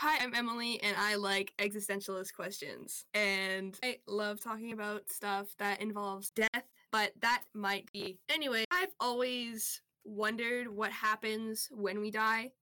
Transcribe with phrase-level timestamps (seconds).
[0.00, 3.06] Hi, I'm Emmalee, and I like existentialist questions.
[3.14, 8.18] And I love talking about stuff that involves death, but that might be.
[8.28, 12.52] Anyway, I've always wondered what happens when we die.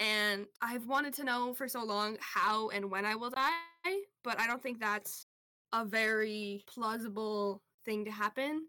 [0.00, 3.52] And I've wanted to know for so long how and when I will die,
[4.24, 5.26] but I don't think that's
[5.72, 8.66] a very plausible thing to happen.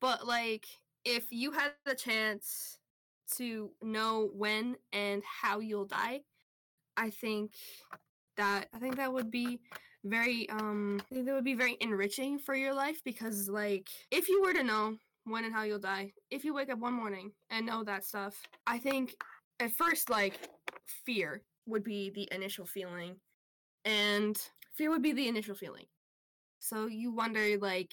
[0.00, 0.66] But, like,
[1.04, 2.78] if you had the chance
[3.36, 6.22] to know when and how you'll die,
[7.02, 7.54] I think
[8.36, 9.58] that I think that would be
[10.04, 14.28] very um I think that would be very enriching for your life because like if
[14.28, 17.32] you were to know when and how you'll die, if you wake up one morning
[17.50, 19.16] and know that stuff, I think
[19.58, 20.34] at first like
[21.04, 23.16] fear would be the initial feeling
[23.84, 24.36] and
[24.76, 25.86] fear would be the initial feeling.
[26.60, 27.92] So you wonder like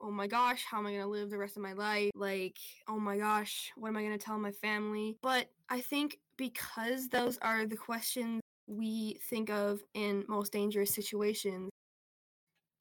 [0.00, 2.12] oh my gosh, how am I going to live the rest of my life?
[2.14, 2.56] Like,
[2.88, 5.16] oh my gosh, what am I going to tell my family?
[5.22, 11.70] But I think because those are the questions we think of in most dangerous situations,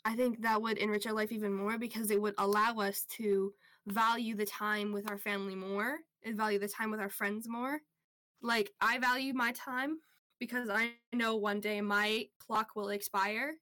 [0.05, 3.53] I think that would enrich our life even more because it would allow us to
[3.87, 7.81] value the time with our family more and value the time with our friends more.
[8.41, 9.97] Like, I value my time
[10.39, 13.55] because I know one day my clock will expire.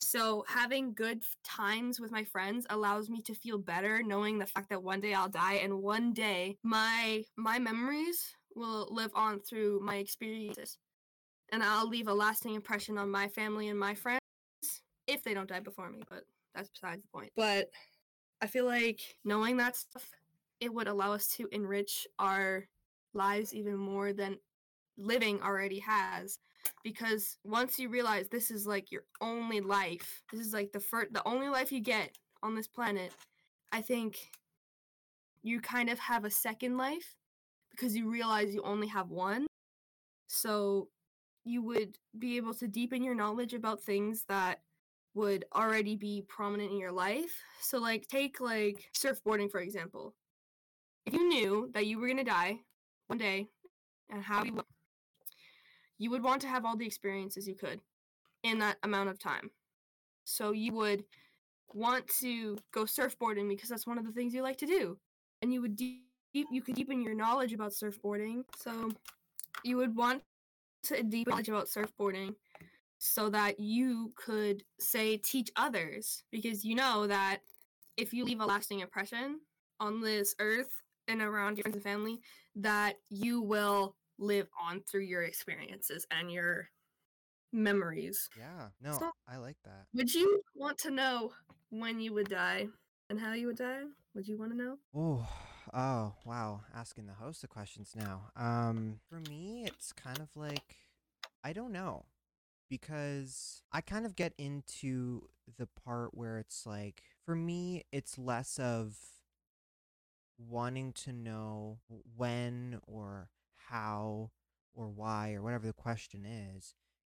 [0.00, 4.68] So, having good times with my friends allows me to feel better knowing the fact
[4.70, 9.80] that one day I'll die and one day my my memories will live on through
[9.82, 10.78] my experiences.
[11.52, 14.20] And I'll leave a lasting impression on my family and my friends
[15.06, 17.32] if they don't die before me, but that's besides the point.
[17.36, 17.70] But
[18.40, 20.08] I feel like knowing that stuff,
[20.60, 22.66] it would allow us to enrich our
[23.12, 24.38] lives even more than
[24.96, 26.38] living already has
[26.82, 31.12] because once you realize this is like your only life this is like the first
[31.12, 32.10] the only life you get
[32.42, 33.12] on this planet
[33.72, 34.30] i think
[35.42, 37.16] you kind of have a second life
[37.70, 39.46] because you realize you only have one
[40.28, 40.88] so
[41.44, 44.60] you would be able to deepen your knowledge about things that
[45.14, 50.14] would already be prominent in your life so like take like surfboarding for example
[51.06, 52.58] if you knew that you were going to die
[53.08, 53.48] one day
[54.10, 54.64] and how you would,
[55.98, 57.80] you would want to have all the experiences you could
[58.42, 59.50] in that amount of time.
[60.24, 61.04] So you would
[61.72, 64.98] want to go surfboarding because that's one of the things you like to do.
[65.42, 66.02] And you would deep
[66.32, 68.42] you could deepen your knowledge about surfboarding.
[68.56, 68.90] So
[69.62, 70.22] you would want
[70.84, 72.34] to deepen knowledge about surfboarding
[72.98, 77.38] so that you could say teach others because you know that
[77.96, 79.40] if you leave a lasting impression
[79.80, 82.20] on this earth and around your friends and family
[82.56, 86.68] that you will live on through your experiences and your
[87.52, 88.28] memories.
[88.38, 89.86] Yeah, no, So- I like that.
[89.94, 91.32] Would you want to know
[91.70, 92.68] when you would die
[93.10, 93.82] and how you would die?
[94.14, 94.78] Would you want to know?
[94.94, 95.28] Oh,
[95.72, 96.60] oh, wow.
[96.74, 98.22] Asking the host the questions now.
[98.36, 100.76] Um, for me, it's kind of like
[101.42, 102.06] I don't know
[102.68, 108.58] because I kind of get into the part where it's like for me, it's less
[108.58, 108.96] of
[110.38, 111.78] wanting to know
[112.16, 113.28] when or
[113.68, 114.30] how
[114.74, 116.74] or why or whatever the question is.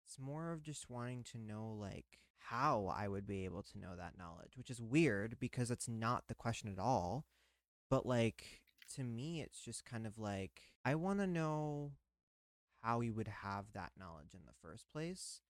[0.06, 3.96] It's more of just wanting to know like how I would be able to know
[3.98, 7.26] that knowledge, which is weird because it's not the question at all.
[7.90, 8.62] But like
[8.96, 11.92] to me it's just kind of like I want to know
[12.82, 15.42] how you would have that knowledge in the first place.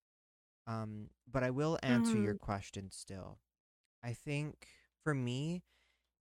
[0.68, 3.40] Um but I will answer your question still.
[4.04, 4.68] I think
[5.04, 5.64] for me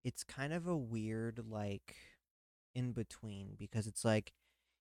[0.04, 1.96] it's kind of a weird like
[2.74, 4.32] in between because it's like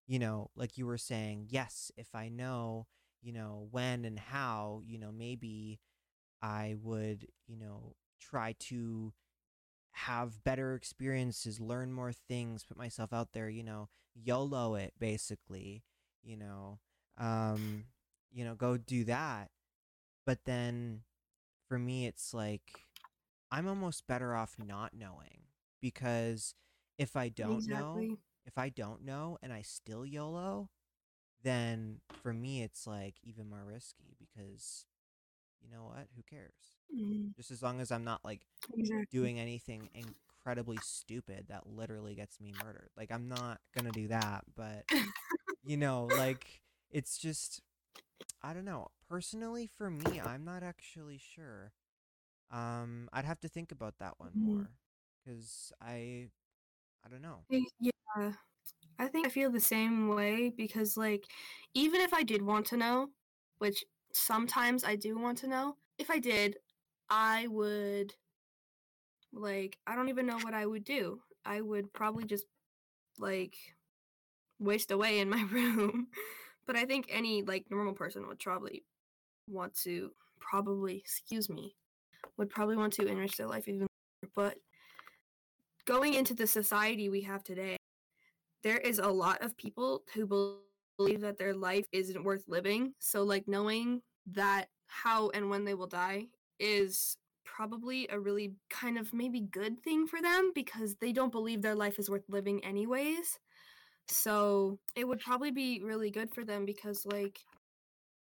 [0.08, 2.88] you know, like you were saying, yes, if I know,
[3.22, 5.80] you know, when and how, you know, maybe
[6.42, 9.14] I would, you know, try to
[9.94, 15.84] have better experiences, learn more things, put myself out there, you know, YOLO it basically,
[16.24, 16.80] you know,
[17.18, 17.86] um,
[18.32, 19.50] you know, go do that.
[20.26, 21.02] But then
[21.68, 22.86] for me, it's like
[23.52, 25.44] I'm almost better off not knowing
[25.82, 26.56] because
[26.98, 30.70] if I don't know, if I don't know and I still YOLO,
[31.44, 34.86] then for me it's like even more risky because
[35.64, 36.08] you know what?
[36.16, 36.78] Who cares?
[36.90, 38.42] Mhm, Just as long as I'm not like
[38.78, 39.08] Exactly.
[39.12, 42.90] doing anything incredibly stupid that literally gets me murdered.
[42.98, 44.86] Like I'm not gonna do that, but
[45.64, 46.62] you know, like
[46.92, 47.62] it's just
[48.44, 48.90] I don't know.
[49.10, 51.74] Personally for me, I'm not actually sure.
[52.52, 54.68] Um I'd have to think about that one Mhm.
[54.68, 54.72] more
[55.26, 56.30] cuz I
[57.06, 57.46] I don't know.
[57.80, 58.34] Yeah.
[59.00, 61.24] I think I feel the same way because, like,
[61.74, 63.10] even if I did want to know,
[63.60, 63.84] which
[64.14, 66.58] sometimes I do want to know, if I did,
[67.10, 68.14] I would,
[69.32, 71.22] like, I don't even know what I would do.
[71.46, 72.46] I would probably just,
[73.20, 73.56] like,
[74.60, 76.08] waste away in my room
[76.66, 78.86] But I think any like normal person would probably
[79.50, 81.76] want to probably excuse me
[82.38, 84.30] would probably want to enrich their life even more.
[84.36, 84.58] But
[85.86, 87.78] going into the society we have today,
[88.64, 90.60] there is a lot of people who believe
[91.12, 92.94] that their life isn't worth living.
[93.00, 94.02] So like knowing
[94.32, 96.28] that how and when they will die
[96.60, 101.62] is probably a really kind of maybe good thing for them because they don't believe
[101.62, 103.40] their life is worth living anyways.
[104.08, 107.40] So it would probably be really good for them because like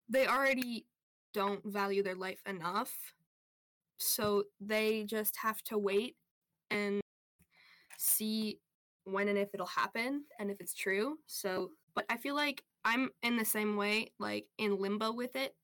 [0.09, 0.85] they already
[1.33, 2.95] don't value their life enough.
[3.97, 6.15] So they just have to wait
[6.69, 7.01] and
[7.97, 8.59] see
[9.05, 11.17] when and if it'll happen and if it's true.
[11.27, 15.55] So, but I feel like I'm in the same way, like in limbo with it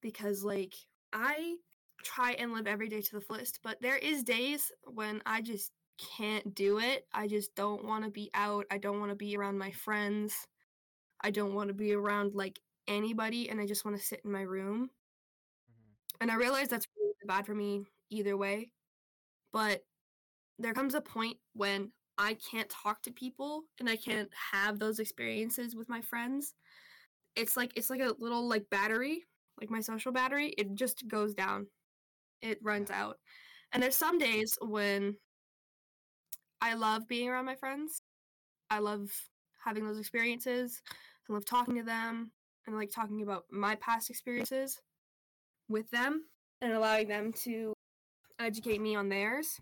[0.00, 0.74] because like
[1.12, 1.56] I
[2.02, 5.72] try and live every day to the fullest, but there is days when I just
[6.16, 7.06] can't do it.
[7.12, 8.66] I just don't want to be out.
[8.70, 10.34] I don't want to be around my friends.
[11.22, 14.32] I don't want to be around like anybody and I just want to sit in
[14.32, 14.90] my room.
[15.70, 16.22] Mm-hmm.
[16.22, 18.70] And I realize that's really bad for me either way.
[19.52, 19.82] But
[20.58, 24.98] there comes a point when I can't talk to people and I can't have those
[24.98, 26.54] experiences with my friends.
[27.36, 29.24] It's like it's like a little like battery,
[29.60, 31.66] like my social battery, it just goes down.
[32.42, 33.18] It runs out.
[33.72, 35.16] And there's some days when
[36.60, 37.98] I love being around my friends.
[38.70, 39.10] I love
[39.64, 40.80] having those experiences.
[41.28, 42.30] I love talking to them
[42.66, 44.80] and like talking about my past experiences
[45.68, 46.24] with them
[46.60, 47.72] and allowing them to
[48.38, 49.60] educate me on theirs.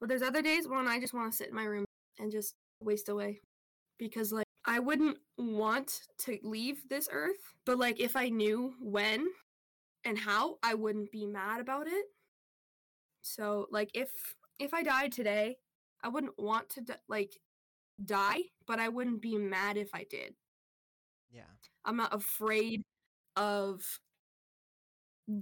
[0.00, 1.84] But there's other days when I just want to sit in my room
[2.18, 3.40] and just waste away
[3.98, 9.26] because like I wouldn't want to leave this earth, but like if I knew when
[10.04, 12.04] and how, I wouldn't be mad about it.
[13.22, 14.10] So like if
[14.58, 15.56] if I died today,
[16.02, 17.32] I wouldn't want to like
[18.04, 20.34] die, but I wouldn't be mad if I did.
[21.32, 21.42] Yeah.
[21.86, 22.82] I'm not afraid
[23.36, 23.82] of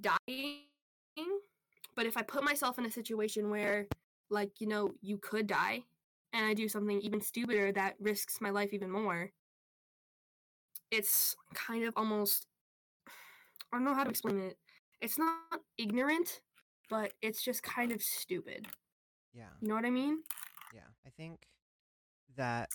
[0.01, 0.61] dying,
[1.97, 3.89] but if I put myself in a situation where
[4.31, 5.83] like you know you could die
[6.33, 9.31] and i do something even stupider that risks my life even more.
[10.91, 12.47] It's kind of almost
[13.09, 13.13] i
[13.77, 14.57] don't know how to explain it.
[15.01, 16.41] It's not ignorant
[16.89, 18.69] but it's just kind of stupid.
[19.35, 19.49] Yeah.
[19.61, 20.23] You know what i mean?
[20.73, 20.89] Yeah.
[21.05, 21.47] I think
[22.37, 22.69] that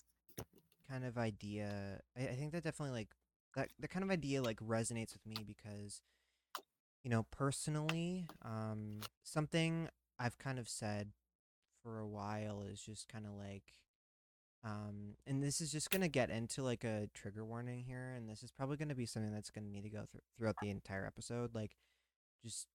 [0.89, 3.09] kind of idea I, I think that definitely like
[3.55, 6.01] that that kind of idea like resonates with me because
[7.03, 9.87] you know personally um something
[10.19, 11.11] i've kind of said
[11.83, 13.63] for a while is just kind of like
[14.63, 18.29] um and this is just going to get into like a trigger warning here and
[18.29, 20.55] this is probably going to be something that's going to need to go through throughout
[20.61, 21.71] the entire episode like
[22.43, 22.67] just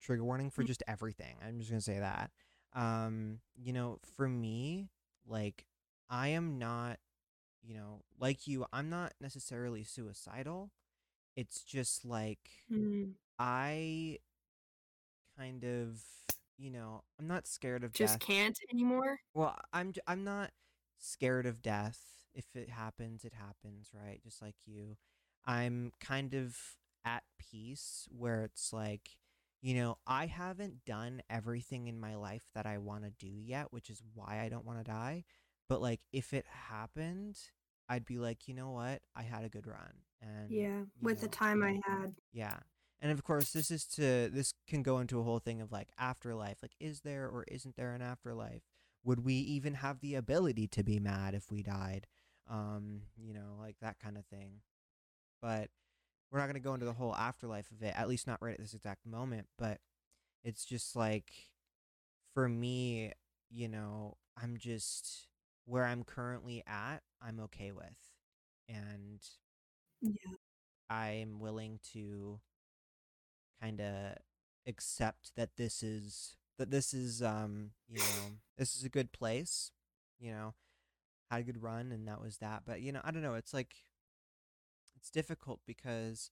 [0.00, 0.66] trigger warning for mm.
[0.66, 2.30] just everything i'm just going to say that
[2.74, 4.88] um you know for me
[5.26, 5.66] like
[6.10, 6.98] i am not
[7.62, 10.70] you know like you i'm not necessarily suicidal
[11.36, 13.12] it's just like mm.
[13.38, 14.18] i
[15.38, 16.02] kind of
[16.64, 18.20] you know, I'm not scared of just death.
[18.20, 19.18] can't anymore.
[19.34, 20.50] Well, I'm I'm not
[20.98, 21.98] scared of death.
[22.34, 24.20] If it happens, it happens, right?
[24.22, 24.96] Just like you.
[25.46, 26.56] I'm kind of
[27.04, 29.10] at peace where it's like,
[29.62, 33.66] you know, I haven't done everything in my life that I want to do yet,
[33.72, 35.24] which is why I don't want to die.
[35.68, 37.38] But like if it happened,
[37.88, 39.02] I'd be like, you know what?
[39.14, 39.92] I had a good run.
[40.22, 42.14] And Yeah, with know, the time I had.
[42.32, 42.58] Yeah
[43.00, 45.88] and of course this is to this can go into a whole thing of like
[45.98, 48.62] afterlife like is there or isn't there an afterlife?
[49.04, 52.06] Would we even have the ability to be mad if we died?
[52.50, 54.60] Um you know like that kind of thing.
[55.42, 55.70] But
[56.30, 58.54] we're not going to go into the whole afterlife of it at least not right
[58.54, 59.78] at this exact moment but
[60.44, 61.32] it's just like
[62.34, 63.12] for me
[63.50, 65.28] you know i'm just
[65.66, 67.98] where i'm currently at i'm okay with.
[68.68, 69.20] And
[70.02, 70.34] yeah.
[70.90, 72.40] I'm willing to
[73.60, 74.16] kind of
[74.66, 79.70] accept that this is that this is um you know this is a good place
[80.18, 80.54] you know
[81.30, 83.52] had a good run and that was that but you know i don't know it's
[83.52, 83.74] like
[84.96, 86.30] it's difficult because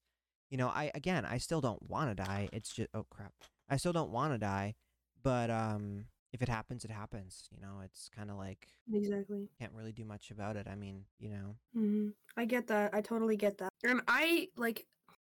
[0.50, 3.32] you know i again i still don't want to die it's just oh crap
[3.68, 4.74] i still don't want to die
[5.22, 9.72] but um if it happens it happens you know it's kind of like exactly can't
[9.74, 12.08] really do much about it i mean you know mm-hmm.
[12.36, 14.86] i get that i totally get that and i like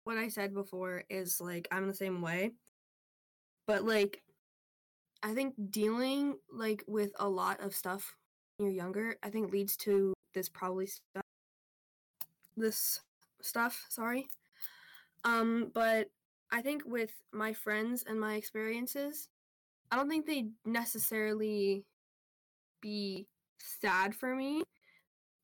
[0.06, 2.52] what I said before is like I'm the same way.
[3.66, 4.22] But like
[5.22, 8.14] I think dealing like with a lot of stuff
[8.56, 11.24] when you're younger, I think leads to this probably stuff
[12.56, 13.00] this
[13.42, 14.28] stuff, sorry.
[15.24, 16.08] Um but
[16.52, 19.28] I think with my friends and my experiences,
[19.90, 21.84] I don't think they necessarily
[22.80, 23.26] be
[23.58, 24.62] sad for me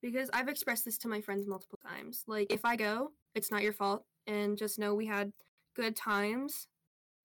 [0.02, 2.23] because I've expressed this to my friends multiple times.
[2.28, 5.33] Like, if I go, it's not your fault, and just know we had
[5.75, 6.67] good times.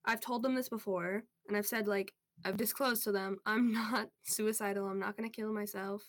[0.05, 2.13] I've told them this before, and I've said, like,
[2.45, 6.03] I've disclosed to them, I'm not suicidal, I'm not gonna kill myself.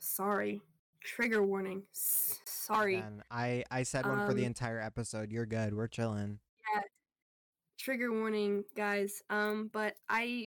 [0.00, 0.60] Sorry.
[1.02, 1.82] Trigger warning.
[1.94, 2.96] S- sorry.
[2.96, 5.30] And I I said one for the Um, entire episode.
[5.32, 5.74] You're good.
[5.74, 6.38] We're chilling.
[6.74, 6.82] Yeah.
[7.78, 10.44] Trigger warning guys um but i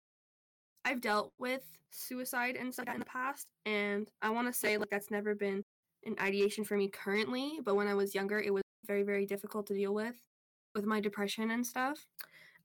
[0.86, 1.62] i've dealt with
[1.92, 5.36] suicide and stuff like in the past and i want to say like that's never
[5.36, 5.62] been
[6.06, 9.68] an ideation for me currently but when i was younger it was very very difficult
[9.68, 10.16] to deal with
[10.74, 12.06] with my depression and stuff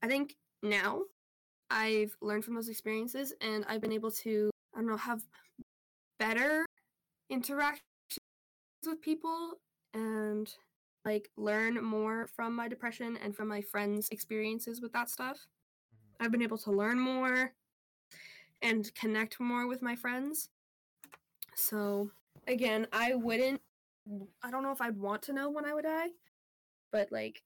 [0.01, 1.01] i think now
[1.69, 5.21] i've learned from those experiences and i've been able to i don't know have
[6.19, 6.65] better
[7.29, 7.81] interactions
[8.85, 9.59] with people
[9.93, 10.55] and
[11.05, 15.37] like learn more from my depression and from my friends' experiences with that stuff.
[15.37, 16.25] Mm-hmm.
[16.25, 17.53] I've been able to learn more
[18.61, 20.49] and connect more with my friends.
[21.55, 22.09] So,
[22.47, 23.61] again, I wouldn't
[24.43, 26.09] I don't know if I'd want to know when I would die,
[26.91, 27.41] but like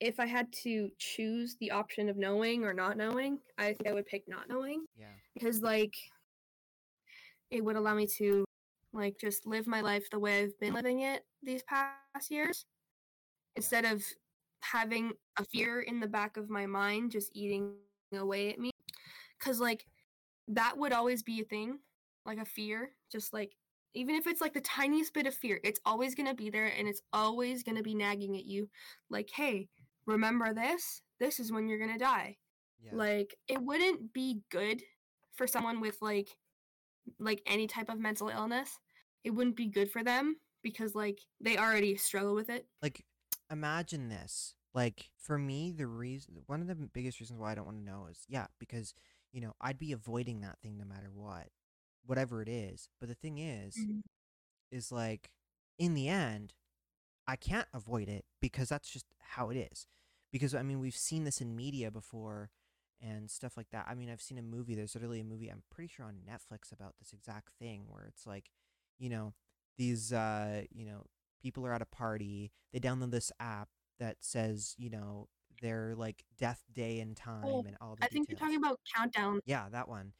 [0.00, 3.94] if I had to choose the option of knowing or not knowing, I think I
[3.94, 5.06] would pick not knowing Yeah.
[5.34, 5.94] because like
[7.50, 8.44] it would allow me to
[8.92, 12.64] like just live my life the way I've been living it these past years
[13.56, 14.02] instead of
[14.60, 17.74] having a fear in the back of my mind just eating
[18.12, 18.70] away at me
[19.38, 19.86] cuz like
[20.48, 21.78] that would always be a thing
[22.24, 23.52] like a fear just like
[23.96, 26.66] even if it's like the tiniest bit of fear it's always going to be there
[26.78, 28.68] and it's always going to be nagging at you
[29.10, 29.68] like hey
[30.06, 32.36] remember this this is when you're going to die
[32.82, 32.92] Yeah.
[32.94, 34.82] like it wouldn't be good
[35.34, 36.28] for someone with like
[37.18, 38.78] like any type of mental illness.
[39.22, 42.66] It wouldn't be good for them because like they already struggle with it.
[42.82, 43.04] like
[43.50, 47.64] imagine this like for me the reason one of the biggest reasons why i don't
[47.64, 48.92] want to know is yeah because
[49.32, 51.46] you know i'd be avoiding that thing no matter what
[52.06, 54.02] whatever it is but the thing is Mhm.
[54.70, 55.30] is like
[55.78, 56.54] in the end
[57.26, 59.86] i can't avoid it because that's just how it is
[60.32, 62.50] because i mean we've seen this in media before
[63.00, 65.62] and stuff like that i mean i've seen a movie there's literally a movie i'm
[65.70, 68.50] pretty sure on netflix about this exact thing where it's like
[68.98, 69.34] you know
[69.78, 71.04] these uh you know
[71.42, 75.28] people are at a party they download this app that says you know
[75.62, 78.80] their like death day and time Oh, and all the I think you're talking about
[78.94, 79.40] countdown.
[79.44, 80.12] yeah that one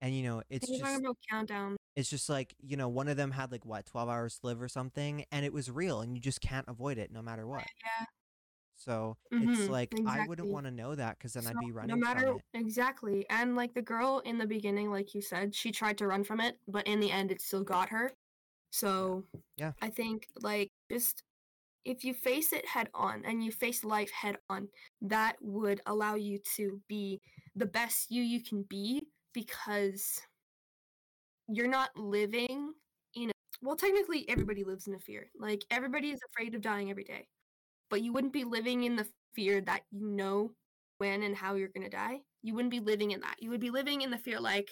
[0.00, 1.76] and you know it's just talking about countdown.
[1.96, 4.62] it's just like you know one of them had like what 12 hours to live
[4.62, 7.70] or something and it was real and you just can't avoid it no matter what
[7.84, 8.04] Yeah.
[8.74, 11.96] so it's Mhm, like i wouldn't want to know that because then i'd be running
[11.96, 13.28] no matter from it exactly.
[13.30, 16.40] And like the girl in the beginning, like you said, she tried to run from
[16.40, 18.12] it, but in the end it still got her.
[18.72, 19.26] So
[19.56, 19.72] Yeah.
[19.82, 21.22] I think like just
[21.84, 24.70] if you face it head on and you face life head on,
[25.02, 27.20] that would allow you to be
[27.56, 30.20] the best you you can be because
[31.48, 32.72] you're not living
[33.14, 33.32] in a
[33.62, 35.30] well technically everybody lives in a fear.
[35.38, 37.28] Like everybody is afraid of dying every day.
[37.90, 40.52] But you wouldn't be living in the fear that you know
[40.98, 42.18] when and how you're going to die.
[42.42, 43.36] You wouldn't be living in that.
[43.40, 44.70] You would be living in the fear like,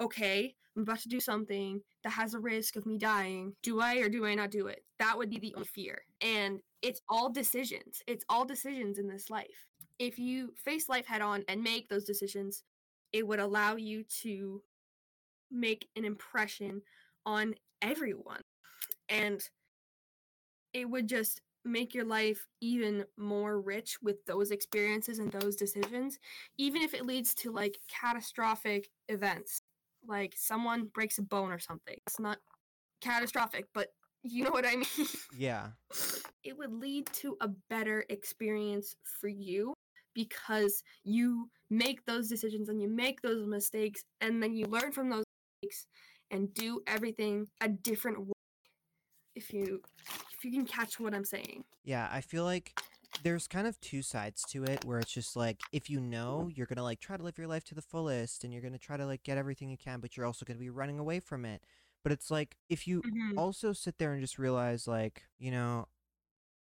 [0.00, 3.54] okay, I'm about to do something that has a risk of me dying.
[3.62, 4.84] Do I or do I not do it?
[4.98, 6.02] That would be the only fear.
[6.20, 8.02] And it's all decisions.
[8.06, 9.66] It's all decisions in this life.
[9.98, 12.64] If you face life head on and make those decisions,
[13.12, 14.62] it would allow you to
[15.50, 16.82] make an impression
[17.26, 18.40] on everyone.
[19.08, 19.42] And
[20.72, 26.18] it would just make your life even more rich with those experiences and those decisions,
[26.58, 29.60] even if it leads to like catastrophic events,
[30.06, 31.96] like someone breaks a bone or something.
[32.06, 32.38] It's not
[33.00, 33.88] catastrophic, but
[34.24, 35.08] you know what I mean.
[35.36, 35.68] yeah
[36.44, 39.74] it would lead to a better experience for you
[40.14, 45.10] because you make those decisions and you make those mistakes and then you learn from
[45.10, 45.24] those
[45.62, 45.86] mistakes
[46.30, 48.32] and do everything a different way
[49.34, 49.80] if you
[50.34, 52.74] if you can catch what i'm saying Yeah, I feel like
[53.22, 56.66] there's kind of two sides to it where it's just like if you know you're
[56.76, 59.06] to like try to live your life to the fullest and you're to try to
[59.06, 61.62] like get everything you can, but you're also to be running away from it.
[62.02, 63.36] But it's like if you Mhm.
[63.36, 65.86] also sit there and just realize like, you know,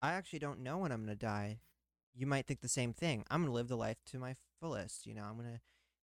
[0.01, 1.59] I actually don't know when I'm to die.
[2.13, 3.23] You might think the same thing.
[3.29, 5.59] I'm going to live the life to my fullest, you know, I'm going to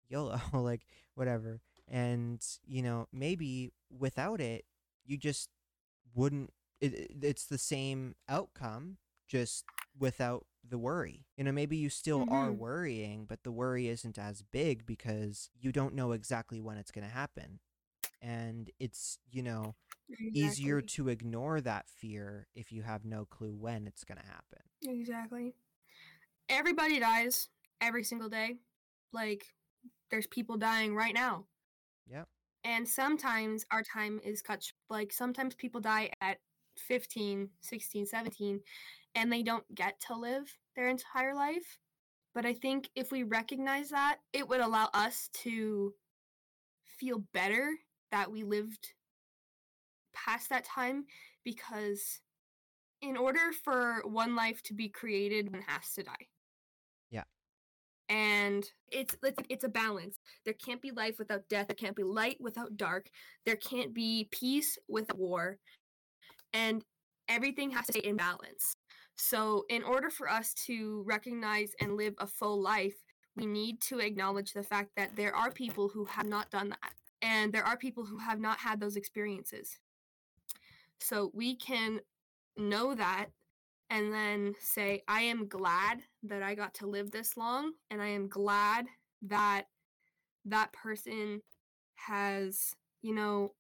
[0.10, 0.82] YOLO like
[1.16, 1.62] whatever.
[1.88, 4.66] And, you know, maybe without it,
[5.06, 5.50] you just
[6.14, 9.66] wouldn't it, it- it's the same outcome just
[9.98, 11.26] without the worry.
[11.38, 12.58] You know, maybe you still are Mhm.
[12.58, 17.08] worrying, but the worry isn't as big because you don't know exactly when it's going
[17.08, 17.60] to happen.
[18.22, 19.76] And it's, you know,
[20.34, 24.62] easier to ignore that fear if you have no clue when it's going to happen.
[24.88, 25.56] exactly
[26.50, 27.50] everybody dies
[27.82, 28.58] every single day
[29.12, 29.46] like
[30.12, 31.46] there's people dying right now
[32.10, 32.24] Yeah.
[32.66, 36.38] And sometimes our time is cut sh- like sometimes people die at
[36.78, 38.62] 15, 16, 17
[39.16, 41.80] and they don't get to live their entire life.
[42.34, 45.94] But I think if we recognize that, it would allow us to
[46.86, 47.76] feel better
[48.12, 48.94] that we lived
[50.14, 51.06] past that time
[51.44, 52.22] because
[53.02, 56.28] in order for one life to be created, one has to die.
[58.14, 60.20] And it's it's it's a balance.
[60.46, 61.68] There can't be life without death.
[61.68, 63.08] There can't be light without dark.
[63.44, 65.58] There can't be peace with war.
[66.54, 66.86] And
[67.28, 68.76] everything has to stay in balance.
[69.16, 72.94] So, in order for us to recognize and live a full life,
[73.36, 76.94] we need to acknowledge the fact that there are people who have not done that.
[77.24, 79.80] And there are people who have not had those experiences.
[81.00, 82.00] So, we can
[82.58, 83.30] know that
[83.94, 87.74] and then say, I am glad that I got to live this long.
[87.92, 88.88] And I am glad
[89.22, 89.66] that
[90.46, 91.42] that person
[91.98, 92.74] has,
[93.04, 93.52] you know,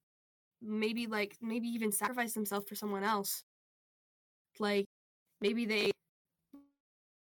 [0.60, 3.44] maybe like, maybe even sacrificed themselves for someone else.
[4.60, 4.86] Like,
[5.40, 5.92] maybe they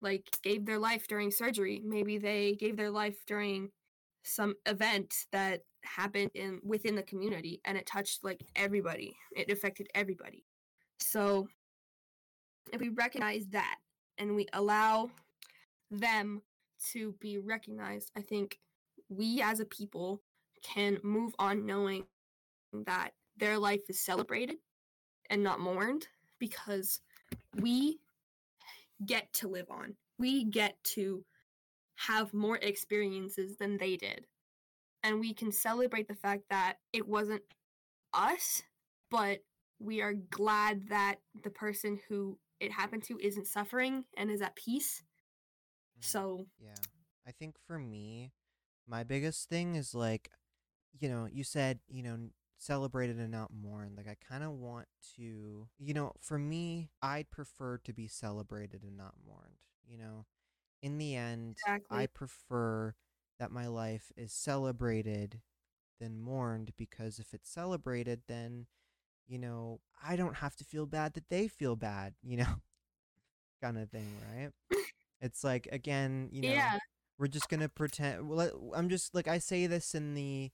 [0.02, 3.70] like gave their life during surgery maybe they gave their life during
[4.24, 9.88] some event that happened in within the community and it touched like everybody it affected
[9.96, 10.46] everybody
[11.00, 11.48] so
[12.74, 13.78] if we recognize that
[14.18, 15.10] and we allow
[15.92, 16.42] them
[16.92, 18.60] to be recognized i think
[19.10, 20.22] we as a people
[20.64, 22.04] can move on knowing
[22.86, 24.58] that their life is celebrated
[25.30, 26.08] and not mourned
[26.40, 27.02] because
[27.62, 28.00] we
[29.06, 29.96] get to live on.
[30.20, 31.24] We get to
[31.96, 34.26] have more experiences than they did.
[35.04, 37.44] And we can celebrate the fact that it wasn't
[38.14, 38.64] us,
[39.12, 39.40] but
[39.80, 44.56] we are glad that the person who it happened to isn't suffering and is at
[44.56, 45.04] peace.
[45.98, 46.02] Mhm.
[46.02, 46.86] So, Yeah.
[47.28, 48.32] I think for me,
[48.88, 50.32] my biggest thing is like,
[51.00, 53.98] you know, you said, you know, celebrated and not mourned.
[53.98, 58.84] Like, I kind of want to, you know, for me, I'd prefer to be celebrated
[58.84, 59.58] and not mourned.
[59.86, 60.26] You know,
[60.82, 61.88] in the end, exactly.
[61.90, 62.96] I prefer
[63.40, 65.42] that my life is celebrated
[66.00, 68.68] than mourned because if it's celebrated, then,
[69.27, 72.61] you know, I don't have to feel bad that they feel bad, you know,
[73.61, 74.51] kind of thing, right?
[75.22, 76.77] It's like, again, you know, Yeah,
[77.18, 78.29] we're just gonna pretend.
[78.29, 80.51] Well, I'm just like I say this in the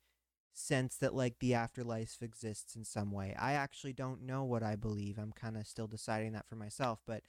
[0.53, 3.35] sense that like the afterlife exists in some way.
[3.39, 5.17] I actually don't know what I believe.
[5.17, 6.99] I'm kind of still deciding that for myself.
[7.07, 7.23] But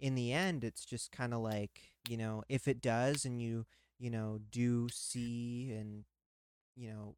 [0.00, 3.66] in the end, it's just kind of like you know, if it does, and you
[3.98, 6.04] you know do see and
[6.76, 7.14] you know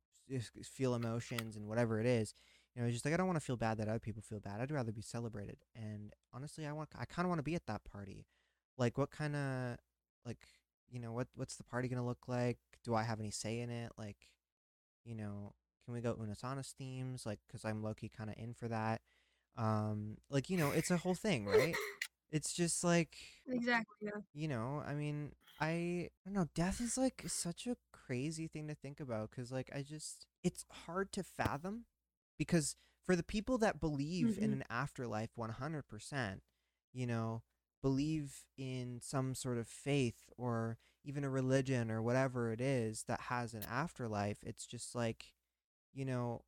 [0.65, 2.35] feel emotions and whatever it is.
[2.75, 4.41] You know, it's just like I don't want to feel bad that other people feel
[4.41, 4.61] bad.
[4.61, 5.59] I'd rather be celebrated.
[5.75, 8.27] And honestly, I want I kind of want to be at that party.
[8.79, 9.77] Like, what kind of
[10.25, 10.39] like
[10.89, 12.59] you know what what's the party gonna look like?
[12.85, 13.93] Do I have any say in it?
[13.99, 14.29] Like,
[15.05, 15.55] you know,
[15.85, 17.27] can we go Unisonus themes?
[17.27, 19.01] Like, cause I'm lowkey kind of in for that.
[19.57, 21.77] Um, like you know, it's a whole thing, right?
[22.33, 23.17] It's just like
[23.49, 23.97] exactly.
[24.01, 24.21] Yeah.
[24.35, 28.69] you know, I mean, I, I don't know, death is like such a crazy thing
[28.69, 31.87] to think about because like I just it's hard to fathom
[32.41, 32.77] because
[33.07, 36.43] for the people that believe in hmm an afterlife 100%,
[36.95, 37.43] you know,
[37.83, 43.21] believe in some sort of faith or even a religion or whatever it is that
[43.23, 45.33] has an afterlife, it's just like,
[45.95, 46.43] you know,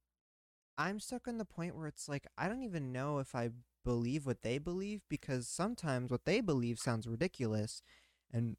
[0.78, 3.50] I'm stuck on the point where it's like I don't even know if I
[3.84, 7.82] believe what they believe because sometimes what they believe sounds ridiculous.
[8.32, 8.56] And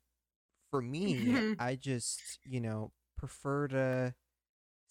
[0.72, 4.16] for me I just, you know, prefer to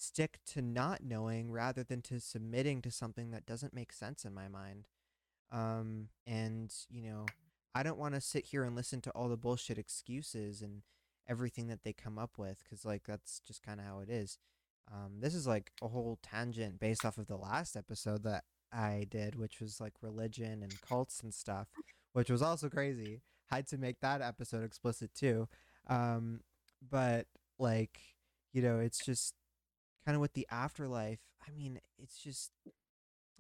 [0.03, 4.35] stick to not knowing rather than to submitting to something that doesn't make sense in
[4.35, 4.89] my mind.
[5.51, 7.27] Um and, you know,
[7.75, 10.83] I don't want to sit here and listen to all the bullshit excuses and
[11.29, 14.39] everything that they come up with cuz like that's just kind of how it is.
[14.91, 19.07] Um, this is like a whole tangent based off of the last episode that I
[19.09, 21.69] did, which was like religion and cults and stuff,
[22.13, 23.23] which was also crazy.
[23.47, 25.49] Had to make that episode explicit too.
[25.87, 26.41] Um,
[26.91, 27.27] but
[27.59, 28.01] like,
[28.53, 29.35] you know, it's just
[30.05, 31.21] kind of with the afterlife.
[31.47, 32.53] I mean, it's just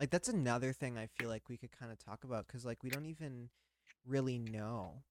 [0.01, 2.83] like that's another thing I feel like we could kind of talk about because like
[2.83, 3.51] we don't even
[4.07, 5.05] really know.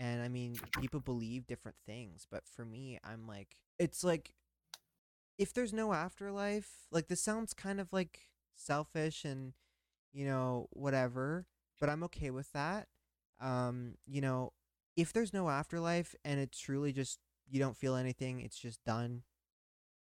[0.00, 4.34] And I mean, people believe different things, but for me, I'm like, it's like
[5.38, 9.54] if there's no afterlife, like this sounds kind of like selfish and
[10.12, 11.46] you know whatever,
[11.80, 12.88] but I'm okay with that.
[13.40, 14.52] Um, you know,
[14.96, 19.22] if there's no afterlife and it's truly just you don't feel anything, it's just done.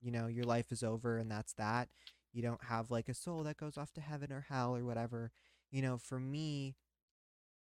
[0.01, 1.89] You know, your life is over and that's that.
[2.33, 5.31] You don't have like a soul that goes off to heaven or hell or whatever.
[5.71, 6.75] You know, for me,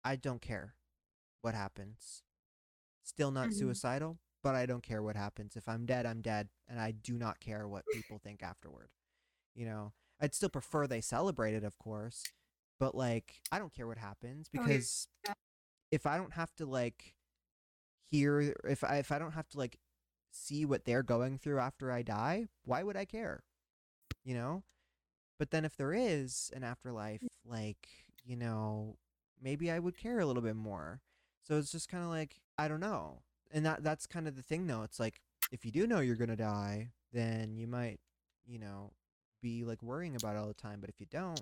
[0.04, 0.76] I don't care
[1.42, 2.24] what happens.
[3.04, 5.56] Still not hmm suicidal, but I don't care what happens.
[5.56, 8.90] If I'm dead, I'm dead, and I do not care what people think afterward.
[9.56, 12.32] You know, I'd still prefer they celebrate it, of course,
[12.80, 15.34] but like I don't care what happens Oh, because Yeah.
[15.92, 17.16] if I don't have to like
[18.10, 19.80] hear if I if I don't have to like
[20.32, 23.44] see what they're going through after I die, why would I care?
[24.24, 24.64] You know?
[25.38, 27.28] But then if there is an afterlife, mm.
[27.46, 27.88] like,
[28.26, 28.98] you know,
[29.42, 31.02] maybe I would care a little bit more.
[31.42, 33.22] So it's just kind of like I don't know.
[33.52, 34.84] And that that's kind of the thing though.
[34.84, 38.00] It's like if you do know you're going to die, then you might,
[38.46, 38.92] you know,
[39.42, 41.42] be like worrying about it all the time, but if you don't,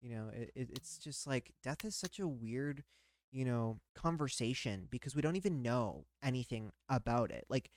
[0.00, 2.84] you know, it, it it's just like death is such a weird,
[3.32, 7.44] you know, conversation because we don't even know anything about it.
[7.48, 7.70] Like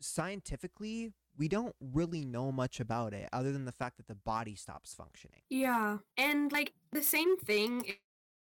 [0.00, 4.56] scientifically, we don't really know much about it other than the fact that the body
[4.56, 5.40] stops functioning.
[5.48, 5.98] Yeah.
[6.16, 7.84] And like the same thing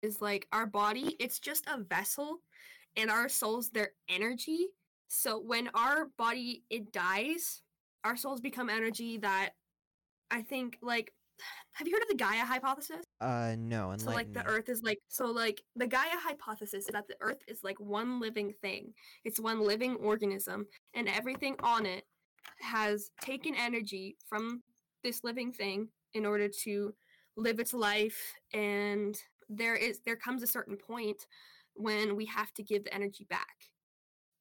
[0.01, 2.39] is like our body, it's just a vessel
[2.95, 4.67] and our souls their energy.
[5.07, 7.61] So when our body it dies,
[8.03, 9.51] our souls become energy that
[10.29, 11.11] I think like
[11.73, 13.03] have you heard of the Gaia hypothesis?
[13.23, 17.07] Uh no, So like the earth is like so like the Gaia hypothesis is that
[17.07, 18.93] the earth is like one living thing.
[19.23, 22.03] It's one living organism and everything on it
[22.59, 24.61] has taken energy from
[25.05, 26.93] this living thing in order to
[27.37, 31.25] live its life and there is there comes a certain point
[31.75, 33.55] when we have to give the energy back.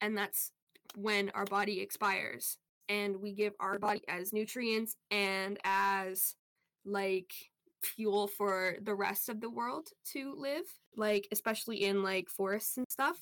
[0.01, 0.51] And that's
[0.97, 6.35] when our body expires and we give our body as nutrients and as
[6.85, 7.33] like
[7.85, 10.65] fuel for the rest of the world to live,
[10.97, 13.19] like especially in like forests and stuff.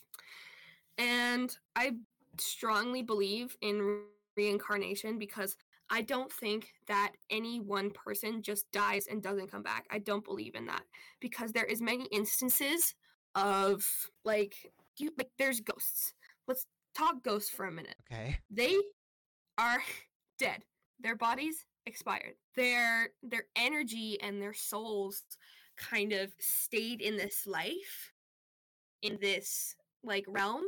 [0.98, 1.92] And I
[2.38, 4.02] strongly believe in
[4.36, 5.56] reincarnation because
[5.90, 9.86] I don't think that any one person just dies and doesn't come back.
[9.90, 10.82] I don't believe in that
[11.20, 12.94] because there is many instances
[13.34, 13.84] of
[14.24, 14.54] like
[14.98, 16.12] you like there's ghosts.
[16.46, 18.36] Let's talk ghosts for a minute Okay.
[18.50, 18.76] they
[19.58, 19.78] are
[20.38, 20.62] dead
[20.98, 22.34] their bodies expired.
[22.56, 25.22] Their their energy and their souls
[25.76, 28.12] kind of stayed in this life
[29.02, 30.62] in this like realm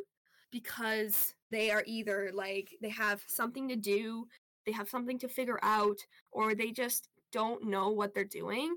[0.51, 4.27] because they are either like they have something to do
[4.66, 5.98] they have something to figure out
[6.31, 8.77] or they just don't know what they're doing.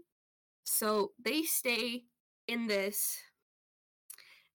[0.63, 2.05] So they stay
[2.47, 3.19] in this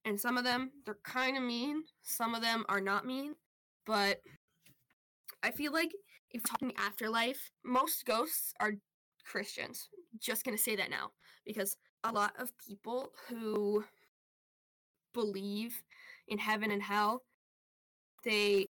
[0.05, 3.35] and some of them they're kind of mean some of them are not mean
[3.87, 4.21] but
[5.43, 5.93] i feel like
[6.33, 8.73] if talking afterlife most ghosts are
[9.25, 9.89] christians.
[10.19, 11.11] Just gonna say that now
[11.45, 13.85] because a lot of people who
[15.13, 15.83] believe
[16.29, 17.23] in heaven and hell
[18.25, 18.67] they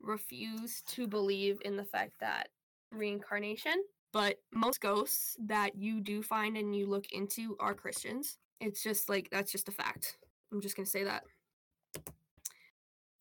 [0.00, 2.48] refuse to believe in the fact that
[2.92, 8.38] reincarnation but most ghosts that you do find and you look into are christians.
[8.60, 10.16] It's just like that's just a fact.
[10.52, 11.24] I'm just gonna say that.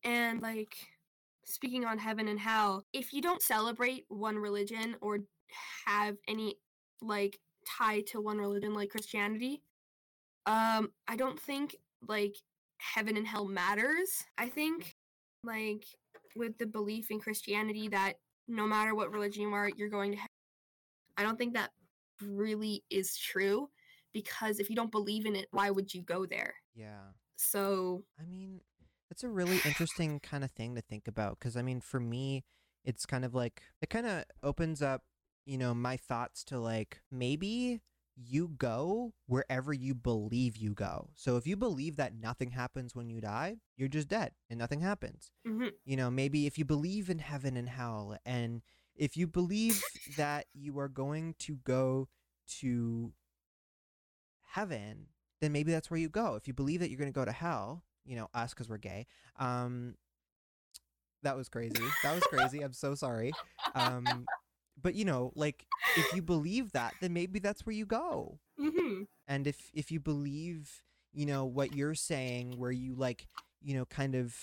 [0.04, 0.76] And like
[1.50, 5.20] speaking on heaven and hell if you don't celebrate one religion or
[5.86, 6.56] have any
[7.02, 9.62] like tie to one religion like christianity
[10.46, 11.76] um i don't think
[12.08, 12.36] like
[12.78, 14.96] heaven and hell matters i think
[15.44, 15.86] like
[16.36, 18.14] with the belief in christianity that
[18.48, 20.30] no matter what religion you are you're going to heaven
[21.18, 21.72] i don't think that
[22.22, 23.70] really is true
[24.14, 27.12] because if you don't believe in it why would you go there Yeah.
[27.38, 28.60] so I mean,
[29.10, 32.44] that's a really interesting kind of thing to think about because I mean, for me,
[32.86, 35.04] it's kind of like it kind of opens up,
[35.46, 37.82] you know, my thoughts to like maybe
[38.16, 41.10] you go wherever you believe you go.
[41.16, 44.82] So if you believe that nothing happens when you die, you're just dead and nothing
[44.82, 45.32] happens.
[45.46, 48.62] mhm, You know, maybe if you believe in heaven and hell and
[48.96, 49.82] if you believe
[50.18, 52.10] that you are going to go
[52.60, 53.14] to
[54.52, 55.08] heaven,
[55.42, 56.36] then maybe that's where you go.
[56.36, 58.78] If you believe that you're going to go to hell, you know, us because we're
[58.78, 59.06] gay.
[59.40, 59.96] Um,
[61.24, 61.96] that was crazy.
[62.04, 62.62] That was crazy.
[62.62, 63.34] I'm so sorry.
[63.76, 64.30] Um,
[64.82, 65.66] but you know, like
[65.98, 68.40] if you believe that, then maybe that's where you go.
[68.60, 69.08] mhm.
[69.28, 70.84] And if if you believe,
[71.14, 73.28] you know, what you're saying, where you like,
[73.62, 74.36] you know, kind of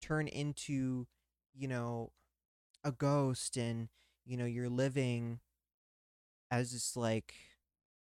[0.00, 1.06] turn into,
[1.54, 2.12] you know,
[2.84, 3.88] a ghost, and
[4.24, 5.40] you know, you're living
[6.50, 7.34] as just like,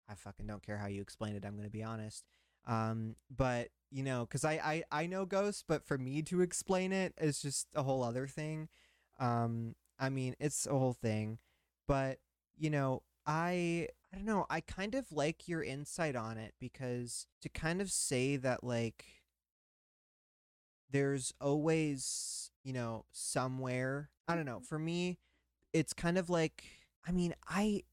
[0.09, 1.45] I fucking don't care how you explain it.
[1.45, 2.23] I'm gonna be honest.
[2.67, 4.53] Um, but you know, because I,
[4.91, 8.27] I I know ghosts, but for me to explain it is just a whole other
[8.27, 8.69] thing.
[9.19, 11.39] Um, I mean, it's a whole thing,
[11.87, 12.19] but
[12.57, 17.27] you know, I I don't know, I kind of like your insight on it because
[17.41, 19.05] to kind of say that like
[20.91, 25.19] there's always, you know, somewhere, I don't know, for me
[25.73, 26.65] it's kind of like
[27.07, 27.83] I mean, I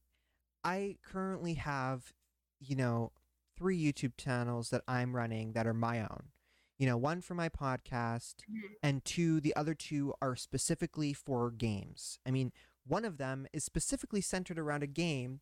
[0.63, 2.13] I currently have,
[2.59, 3.13] you know,
[3.57, 6.29] three YouTube channels that I'm running that are my own.
[6.77, 8.75] You know, one for my podcast Mhm.
[8.83, 12.19] and two the other two are specifically for games.
[12.25, 12.51] I mean,
[12.85, 15.41] one of them is specifically centered around a game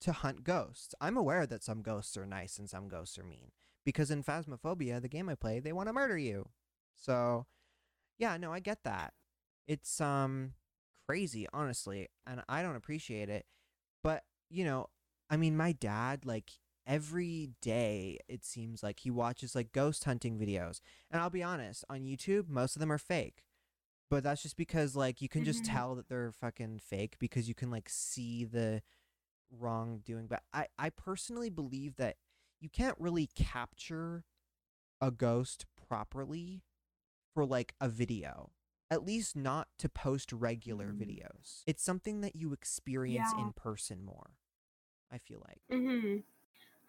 [0.00, 0.94] to hunt ghosts.
[1.00, 3.52] I'm aware that some ghosts are nice and some ghosts are mean
[3.84, 6.50] because in Phasmophobia, the game I play, they want to murder you.
[6.94, 7.46] So,
[8.18, 9.14] yeah, no, I get that.
[9.66, 10.54] It's um
[11.08, 13.46] crazy, honestly, and I don't appreciate it.
[14.02, 14.90] But, you know,
[15.30, 16.52] I mean, my dad like
[16.86, 20.80] every day it seems like he watches like ghost hunting videos.
[21.10, 23.44] And I'll be honest, on YouTube, most of them are fake.
[24.10, 25.72] But that's just because like you can just Mhm.
[25.72, 28.82] tell that they're fucking fake because you can like see the
[29.50, 30.26] wrongdoing.
[30.26, 32.16] But I I personally believe that
[32.60, 34.24] you can't really capture
[35.00, 36.62] a ghost properly
[37.32, 38.52] for like a video.
[38.90, 40.98] At least not to post regular Mm.
[40.98, 41.62] videos.
[41.66, 43.40] It's something that you experience Yeah.
[43.42, 44.36] in person more.
[45.10, 45.62] I feel like.
[45.70, 46.18] Mm-hmm.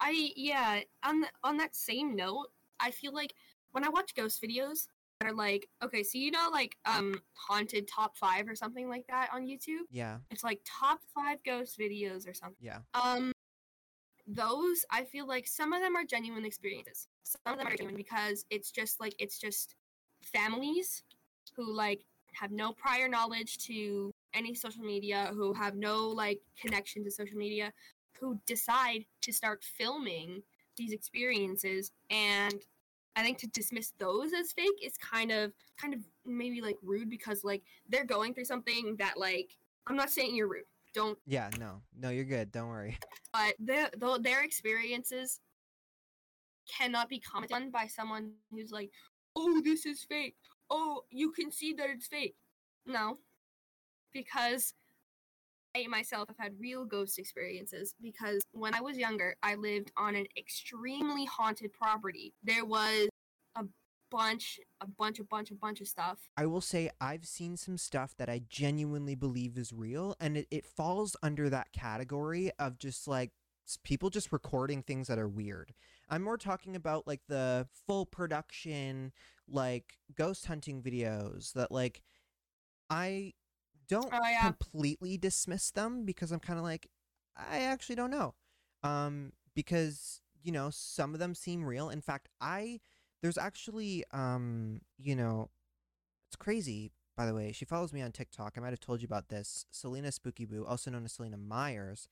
[0.00, 0.80] I yeah.
[1.02, 2.48] On on that same note,
[2.80, 3.34] I feel like
[3.72, 4.88] when I watch ghost videos
[5.20, 9.06] that are like, okay, so you know, like um, haunted top five or something like
[9.08, 9.84] that on YouTube.
[9.90, 10.18] Yeah.
[10.30, 12.56] It's like top five ghost videos or something.
[12.60, 12.80] Yeah.
[12.94, 13.32] Um,
[14.26, 17.08] those I feel like some of them are genuine experiences.
[17.22, 19.76] Some of them are genuine because it's just like it's just
[20.22, 21.02] families
[21.56, 27.04] who like have no prior knowledge to any social media, who have no like connection
[27.04, 27.72] to social media,
[28.20, 30.42] who decide to start filming
[30.76, 32.62] these experiences and
[33.16, 37.08] I think to dismiss those as fake is kind of kind of maybe like rude
[37.08, 40.64] because like they're going through something that like I'm not saying you're rude.
[40.92, 41.80] Don't Yeah, no.
[41.98, 42.52] No, you're good.
[42.52, 42.98] Don't worry.
[43.32, 45.40] but their their experiences
[46.66, 48.90] cannot be commented on by someone who's like,
[49.34, 50.36] "Oh, this is fake.
[50.68, 52.36] Oh, you can see that it's fake."
[52.86, 53.18] No,
[54.12, 54.74] because
[55.76, 57.94] I myself have had real ghost experiences.
[58.00, 62.32] Because when I was younger, I lived on an extremely haunted property.
[62.42, 63.08] There was
[63.56, 63.64] a
[64.10, 66.18] bunch, a bunch, a bunch, a bunch of stuff.
[66.36, 70.46] I will say I've seen some stuff that I genuinely believe is real, and it,
[70.50, 73.32] it falls under that category of just like
[73.82, 75.74] people just recording things that are weird.
[76.08, 79.12] I'm more talking about like the full production,
[79.48, 82.02] like ghost hunting videos that like
[82.88, 83.32] I
[83.88, 84.42] don't Oh, yeah.
[84.46, 86.88] completely dismiss them because I'm kind of like
[87.36, 88.34] I actually don't know.
[88.82, 91.88] Um because you know some of them seem real.
[91.90, 92.80] In fact, I
[93.22, 95.50] there's actually um you know
[96.28, 97.50] it's crazy by the way.
[97.52, 98.54] She follows me on TikTok.
[98.56, 99.64] I might have told you about this.
[99.70, 102.08] Selena Spooky Boo, also known as Selena Myers.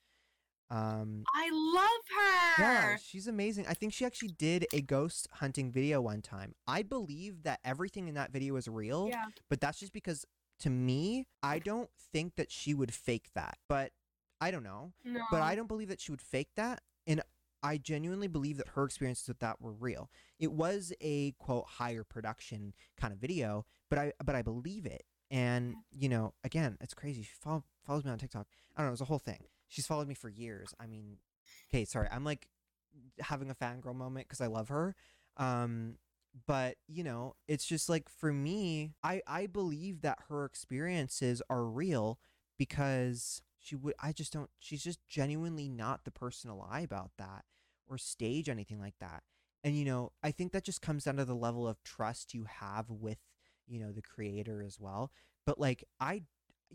[0.71, 2.63] Um I love her.
[2.63, 3.67] yeah, she's amazing.
[3.69, 6.55] I think she actually did a ghost hunting video one time.
[6.67, 9.27] I believe that everything in that video is real, Yeah.
[9.51, 10.25] but that's just because
[10.61, 13.59] to me, I don't think that she would fake that.
[13.69, 13.93] But
[14.41, 14.93] I don't know.
[15.05, 15.23] No.
[15.31, 16.83] But I don't believe that she would fake that.
[17.07, 17.23] And
[17.63, 20.11] I genuinely believe that her experiences with that were real.
[20.39, 25.05] It was a quote higher production kind of video, but I but I believe it.
[25.31, 27.23] And you know, again, it's crazy.
[27.23, 28.47] She follow, follows me on TikTok.
[28.77, 28.93] I don't know.
[28.93, 29.45] It's a whole thing.
[29.69, 30.75] She's followed me for years.
[30.79, 31.17] I mean,
[31.71, 32.09] okay, sorry.
[32.13, 32.49] I'm like
[33.21, 34.95] having a fangirl moment because I love her.
[35.39, 35.97] Um,
[36.47, 41.65] but you know, it's just like for me, I I believe that her experiences are
[41.65, 42.19] real
[42.59, 43.95] because she would.
[44.03, 44.51] I just don't.
[44.59, 47.45] She's just genuinely not the person to lie about that
[47.87, 49.23] or stage anything like that.
[49.63, 52.45] And you know, I think that just comes down to the level of trust you
[52.61, 53.19] have with
[53.67, 55.11] you know the creator as well.
[55.47, 56.23] But like I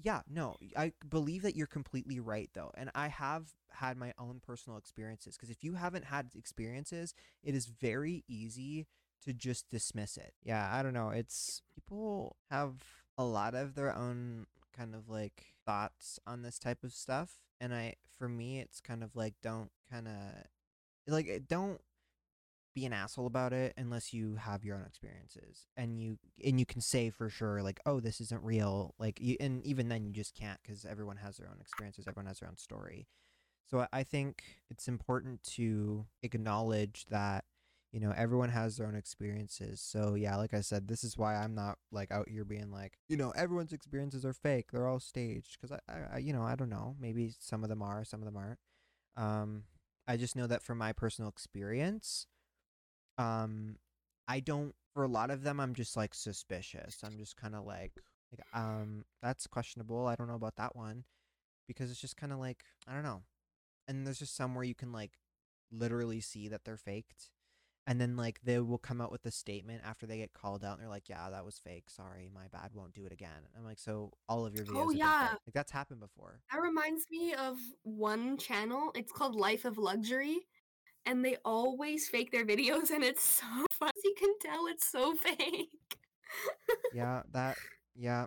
[0.01, 2.71] yeah, no, I believe that you're completely right though.
[2.75, 7.53] And I have had my own personal experiences because if you haven't had experiences, it
[7.53, 8.87] is very easy
[9.25, 10.33] to just dismiss it.
[10.43, 11.09] Yeah, I don't know.
[11.09, 12.75] It's people have
[13.17, 17.31] a lot of their own kind of like thoughts on this type of stuff.
[17.61, 20.13] And I, for me, it's kind of like, don't kind of
[21.07, 21.81] like, eh, don't
[22.75, 26.65] be an asshole about it unless you have your own experiences and you and you
[26.65, 30.13] can say for sure like oh this isn't real like you, and even then you
[30.13, 33.07] just can't because everyone has their own experiences everyone has their own story
[33.69, 37.45] so I- i think it's important to acknowledge that
[37.91, 39.81] you know everyone has their own experiences.
[39.81, 42.97] So yeah like i said this is why i'm not like out here being like
[43.07, 46.55] you know everyone's experiences are fake they're all staged because I, I you know i
[46.55, 48.59] don't know maybe some of them are some of them aren't.
[49.17, 49.63] Um
[50.07, 52.27] i just know that from my personal experience
[53.17, 53.77] um
[54.27, 56.97] i don't for a lot of them i'm just like suspicious.
[57.03, 57.93] I'm just kind of like
[58.31, 61.03] like um that's questionable i don't know about that one
[61.67, 63.23] because it's just kind of like i don't know.
[63.87, 65.13] And there's just some where you can like
[65.71, 67.31] literally see that they're faked
[67.87, 70.73] and then like they will come out with a statement after they get called out
[70.73, 73.57] and they're like yeah that was fake sorry my bad won't do it again and
[73.57, 75.29] i'm like so all of your oh, videos Oh, yeah.
[75.31, 78.91] like that's happened before That reminds me of one channel.
[78.95, 80.39] It's called Life of Luxury.
[81.05, 83.91] And they always fake their videos, and it's so fun.
[84.03, 85.69] You can tell it's so fake.
[86.93, 87.57] yeah that
[87.95, 88.25] yeah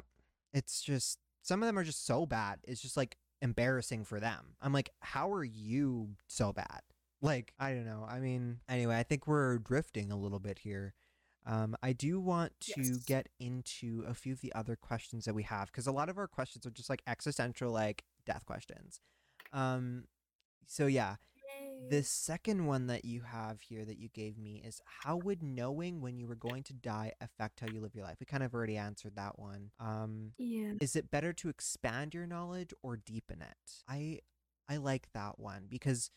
[0.52, 2.58] it's just some of them are just so bad.
[2.64, 4.54] It's just like embarrassing for them.
[4.60, 6.80] I'm like, how are you so bad?
[7.22, 8.04] Like, I don't know.
[8.08, 10.94] I mean, anyway, I think we're drifting a little bit here.
[11.46, 13.04] Um, I do want to Yes.
[13.06, 16.18] get into a few of the other questions that we have because a lot of
[16.18, 19.00] our questions are just like existential, like death questions.
[19.52, 20.04] Um,
[20.66, 21.16] so yeah,
[21.88, 26.00] the second one that you have here that you gave me is how would knowing
[26.00, 28.18] when you were going to die affect how you live your life?
[28.20, 29.70] We kind of already answered that one.
[29.80, 30.74] Um, Yeah.
[30.80, 33.82] is it better to expand your knowledge or deepen it?
[33.88, 34.20] I
[34.68, 36.10] I like that one because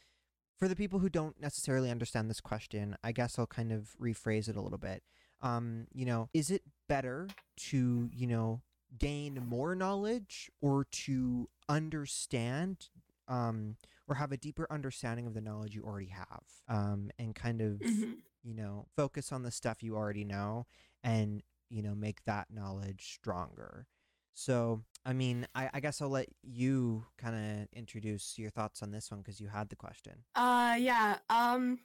[0.58, 4.48] for the people who don't necessarily understand this question, I guess I'll kind of rephrase
[4.48, 5.04] it a little bit.
[5.42, 8.62] Um, you know, is it better to, you know,
[8.98, 12.88] gain more knowledge or to understand
[13.28, 13.76] um
[14.08, 17.82] or have a deeper understanding of the knowledge you already have um and kind of
[17.82, 18.18] Mhm.
[18.44, 20.68] you know focus on the stuff you already know
[21.04, 23.88] and you know make that knowledge stronger
[24.36, 28.92] so i mean i, I guess i'll let you kind of introduce your thoughts on
[28.92, 31.18] this one because you had the question Uh, yeah.
[31.30, 31.80] Um,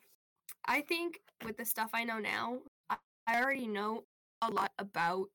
[0.66, 4.04] I think with the stuff I know now, I, I already know
[4.42, 5.28] a lot about,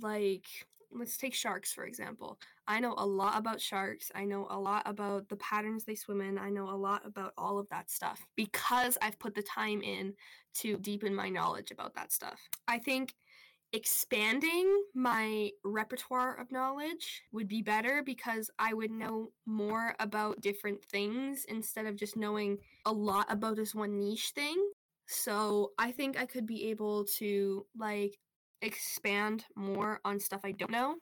[0.00, 0.46] like,
[0.90, 2.38] let's take sharks for example.
[2.66, 4.10] I know a lot about sharks.
[4.14, 6.38] I know a lot about the patterns they swim in.
[6.38, 10.14] I know a lot about all of that stuff because I've put the time in
[10.60, 12.40] to deepen my knowledge about that stuff.
[12.66, 13.14] I think
[13.72, 20.82] expanding my repertoire of knowledge would be better because I would know more about different
[20.84, 24.56] things instead of just knowing a lot about this one niche thing.
[25.06, 28.16] So I think I could be able to like
[28.62, 30.96] expand more on stuff I don't know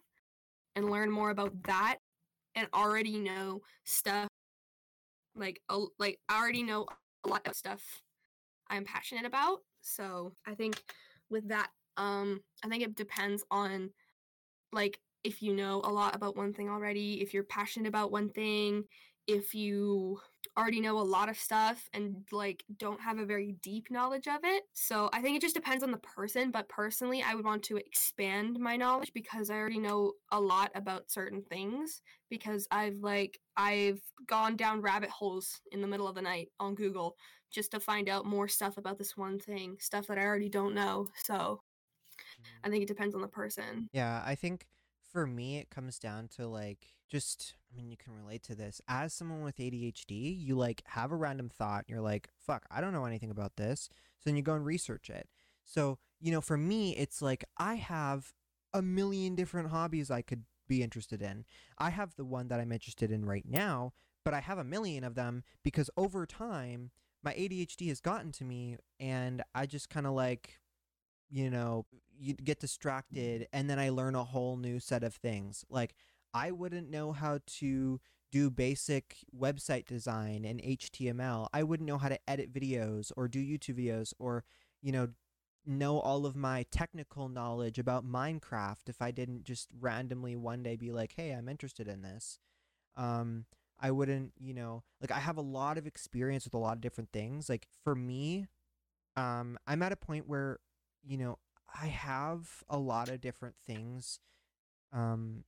[0.74, 1.98] and learn more about that
[2.54, 4.28] and already know stuff
[5.34, 6.86] like a, like I already know
[7.24, 7.82] a lot of stuff
[8.68, 9.60] I'm passionate about.
[9.80, 10.82] So I think
[11.30, 13.90] with that, um, I think it depends on
[14.72, 18.28] like if you know a lot about one thing already, if you're passionate about one
[18.30, 18.84] thing,
[19.26, 20.20] if you
[20.56, 24.40] already know a lot of stuff and like don't have a very deep knowledge of
[24.44, 24.62] it.
[24.72, 27.76] So I think it just depends on the person, but personally I would want to
[27.76, 33.38] expand my knowledge because I already know a lot about certain things because I've like
[33.56, 37.16] I've gone down rabbit holes in the middle of the night on Google
[37.52, 40.74] just to find out more stuff about this one thing, stuff that I already don't
[40.74, 41.08] know.
[41.24, 41.60] So
[42.62, 42.70] I mm.
[42.70, 43.88] think it depends on the person.
[43.92, 44.66] Yeah, I think
[45.12, 48.80] for me it comes down to like just I mean you can relate to this.
[48.88, 52.80] As someone with ADHD, you like have a random thought, and you're like, "Fuck, I
[52.80, 55.28] don't know anything about this." So then you go and research it.
[55.64, 58.32] So, you know, for me it's like I have
[58.72, 61.44] a million different hobbies I could be interested in.
[61.78, 63.92] I have the one that I'm interested in right now,
[64.24, 66.90] but I have a million of them because over time
[67.22, 70.58] my ADHD has gotten to me and I just kind of like
[71.30, 71.86] you know,
[72.18, 75.64] you get distracted and then I learn a whole new set of things.
[75.68, 75.94] Like
[76.34, 78.00] I wouldn't know how to
[78.32, 81.48] do basic website design and HTML.
[81.52, 84.44] I wouldn't know how to edit videos or do YouTube videos or,
[84.82, 85.08] you know,
[85.64, 90.76] know all of my technical knowledge about Minecraft if I didn't just randomly one day
[90.76, 92.38] be like, "Hey, I'm interested in this."
[92.96, 93.46] Um
[93.80, 96.80] I wouldn't, you know, like I have a lot of experience with a lot of
[96.82, 97.48] different things.
[97.48, 98.46] Like for me,
[99.16, 100.60] um I'm at a point where
[101.06, 101.38] you know,
[101.80, 104.20] I have a lot of different things.
[104.92, 105.44] Um,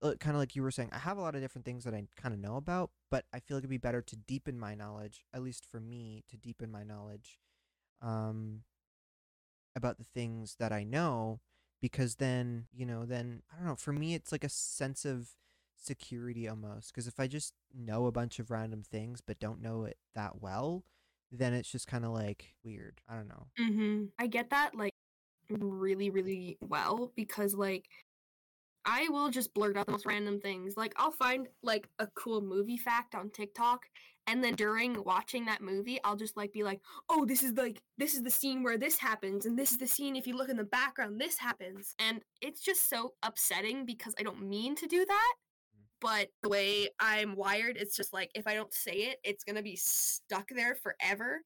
[0.00, 2.04] kind of like you were saying, I have a lot of different things that I
[2.16, 5.24] kind of know about, but I feel like it'd be better to deepen my knowledge,
[5.34, 7.40] at least for me, to deepen my knowledge,
[8.00, 8.62] um,
[9.74, 11.40] about the things that I know,
[11.80, 13.76] because then, you know, then I don't know.
[13.76, 15.30] For me, it's like a sense of
[15.76, 16.92] security almost.
[16.92, 20.40] Because if I just know a bunch of random things but don't know it that
[20.40, 20.84] well,
[21.30, 23.00] then it's just kind of like weird.
[23.08, 23.46] I don't know.
[23.58, 24.92] hmm I get that like
[25.50, 27.86] really, really well because like
[28.84, 30.76] I will just blurt out the most random things.
[30.76, 33.86] Like I'll find like a cool movie fact on TikTok
[34.26, 37.82] and then during watching that movie I'll just like be like, "Oh, this is like
[37.98, 40.48] this is the scene where this happens and this is the scene if you look
[40.48, 44.86] in the background this happens." And it's just so upsetting because I don't mean to
[44.86, 45.34] do that.
[46.00, 49.62] But the way I'm wired, it's just like if I don't say it, it's to
[49.62, 51.40] be stuck there forever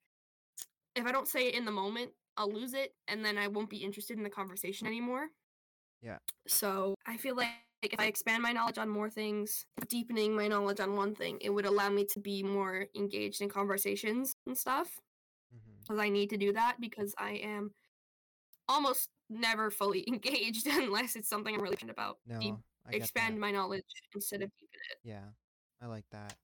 [0.94, 3.70] if I don't say it in the moment, I'll lose it and then I won't
[3.70, 5.28] be interested in the conversation anymore.
[6.02, 6.18] Yeah.
[6.48, 7.50] So I feel like
[7.82, 11.50] if I expand my knowledge on more things, deepening my knowledge on one thing, it
[11.50, 14.88] would allow me to be more engaged in conversations and stuff.
[15.54, 15.80] Mm-hmm.
[15.82, 17.72] Because I need to do that because I am
[18.68, 22.18] almost never fully engaged unless it's something I'm really passionate about.
[22.26, 22.54] No, Deep-
[22.86, 24.98] I expand my knowledge instead of deepen it.
[25.04, 25.24] Yeah,
[25.80, 26.36] I like that.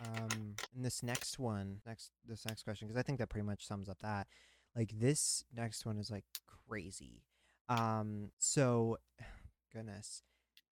[0.00, 3.66] Um, and this next one, next this next question, because I think that pretty much
[3.66, 4.26] sums up that.
[4.74, 6.24] Like this next one is like
[6.68, 7.22] crazy.
[7.68, 8.98] Um, so,
[9.72, 10.22] goodness,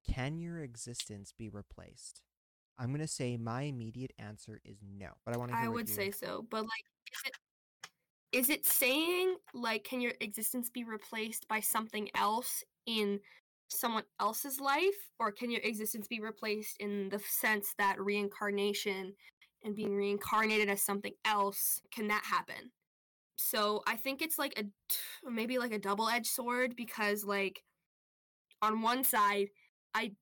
[0.08, 2.22] can your existence be replaced?
[2.78, 5.56] I'm gonna say my immediate answer is no, but I want to.
[5.56, 7.32] I would say so, but like, is it
[8.32, 13.20] is it saying like can your existence be replaced by something else in
[13.68, 19.12] someone else's life or can your existence be replaced in the sense that reincarnation
[19.64, 22.70] and being reincarnated as something else can that happen?
[23.36, 24.64] So i think it's like a
[25.28, 27.62] maybe like a double-edged sword because like
[28.62, 29.48] on one side
[29.94, 30.12] i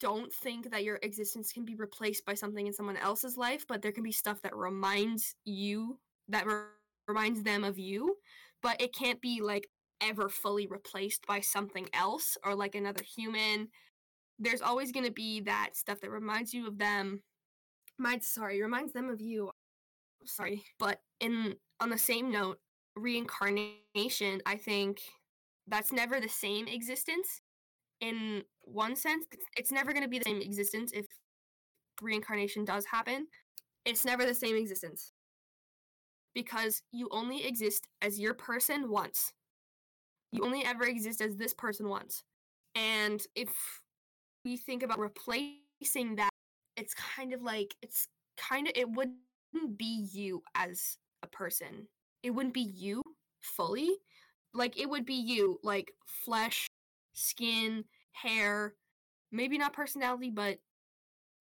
[0.00, 3.82] don't think that your existence can be replaced by something in someone else's life but
[3.82, 6.62] there can be stuff that reminds you that re-
[7.08, 8.14] reminds them of you
[8.62, 9.68] but it can't be like
[10.00, 13.68] ever fully replaced by something else or like another human.
[14.38, 17.22] There's always going to be that stuff that reminds you of them.
[17.98, 19.50] Might sorry, reminds them of you.
[20.24, 22.58] Sorry, but in on the same note,
[22.96, 25.00] reincarnation, I think
[25.66, 27.40] that's never the same existence.
[28.00, 29.26] In one sense,
[29.56, 31.06] it's never going to be the same existence if
[32.00, 33.26] reincarnation does happen.
[33.84, 35.12] It's never the same existence
[36.34, 39.32] because you only exist as your person once
[40.32, 42.22] you only ever exist as this person once.
[42.74, 43.50] And if
[44.44, 46.30] we think about replacing that,
[46.76, 48.06] it's kind of like it's
[48.36, 49.16] kind of it wouldn't
[49.76, 51.88] be you as a person.
[52.22, 53.02] It wouldn't be you
[53.40, 53.90] fully.
[54.54, 56.66] Like it would be you, like flesh,
[57.14, 58.74] skin, hair,
[59.32, 60.58] maybe not personality, but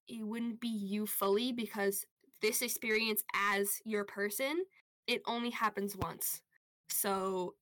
[0.08, 2.06] it wouldn't be you fully because
[2.42, 4.64] this experience as your person,
[5.08, 6.42] it only happens once.
[6.90, 7.56] So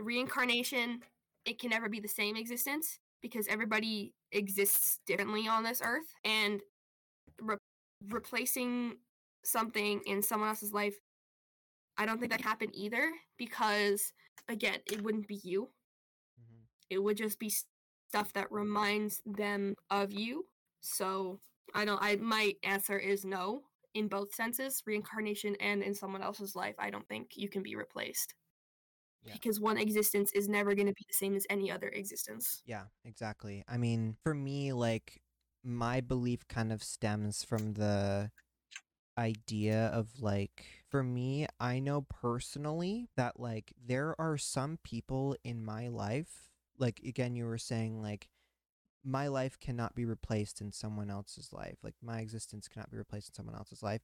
[0.00, 1.00] reincarnation,
[1.44, 6.06] it can never be the same existence because everybody exists differently on this earth.
[6.24, 6.60] And
[7.40, 7.56] re-
[8.08, 8.98] replacing
[9.44, 10.96] something in someone else's life,
[11.96, 14.12] I don't think that can happen either because,
[14.48, 15.70] again, it wouldn't be you.
[16.40, 16.62] Mm-hmm.
[16.90, 17.52] It would just be
[18.08, 20.46] stuff that reminds them of you.
[20.80, 21.40] So
[21.74, 22.02] I don't.
[22.02, 23.62] I my answer is no
[23.94, 26.74] in both senses, reincarnation and in someone else's life.
[26.78, 28.34] I don't think you can be replaced
[29.26, 29.32] yeah.
[29.34, 32.62] because one existence is never going to be the same as any other existence.
[32.66, 33.64] Yeah, exactly.
[33.68, 35.20] I mean, for me, like,
[35.66, 38.30] my belief kind of stems from the
[39.18, 45.64] idea of like for me i know personally that like there are some people in
[45.64, 48.28] my life like again you were saying like
[49.02, 53.30] my life cannot be replaced in someone else's life like my existence cannot be replaced
[53.30, 54.02] in someone else's life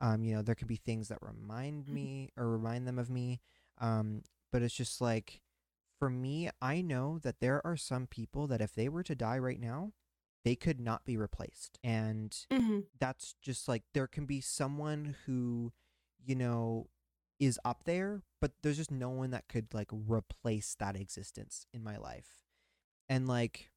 [0.00, 1.94] um you know there can be things that remind mm-hmm.
[1.94, 3.40] me or remind them of me
[3.78, 4.22] um
[4.54, 5.40] but it's just like
[5.98, 9.36] for me, I know that there are some people that if they were to die
[9.36, 9.94] right now,
[10.44, 11.80] they could not be replaced.
[11.82, 12.80] And mm-hmm.
[13.00, 15.72] that's just like there can be someone who,
[16.24, 16.86] you know,
[17.40, 21.82] is up there, but there's just no one that could like replace that existence in
[21.82, 22.44] my life.
[23.08, 23.72] And like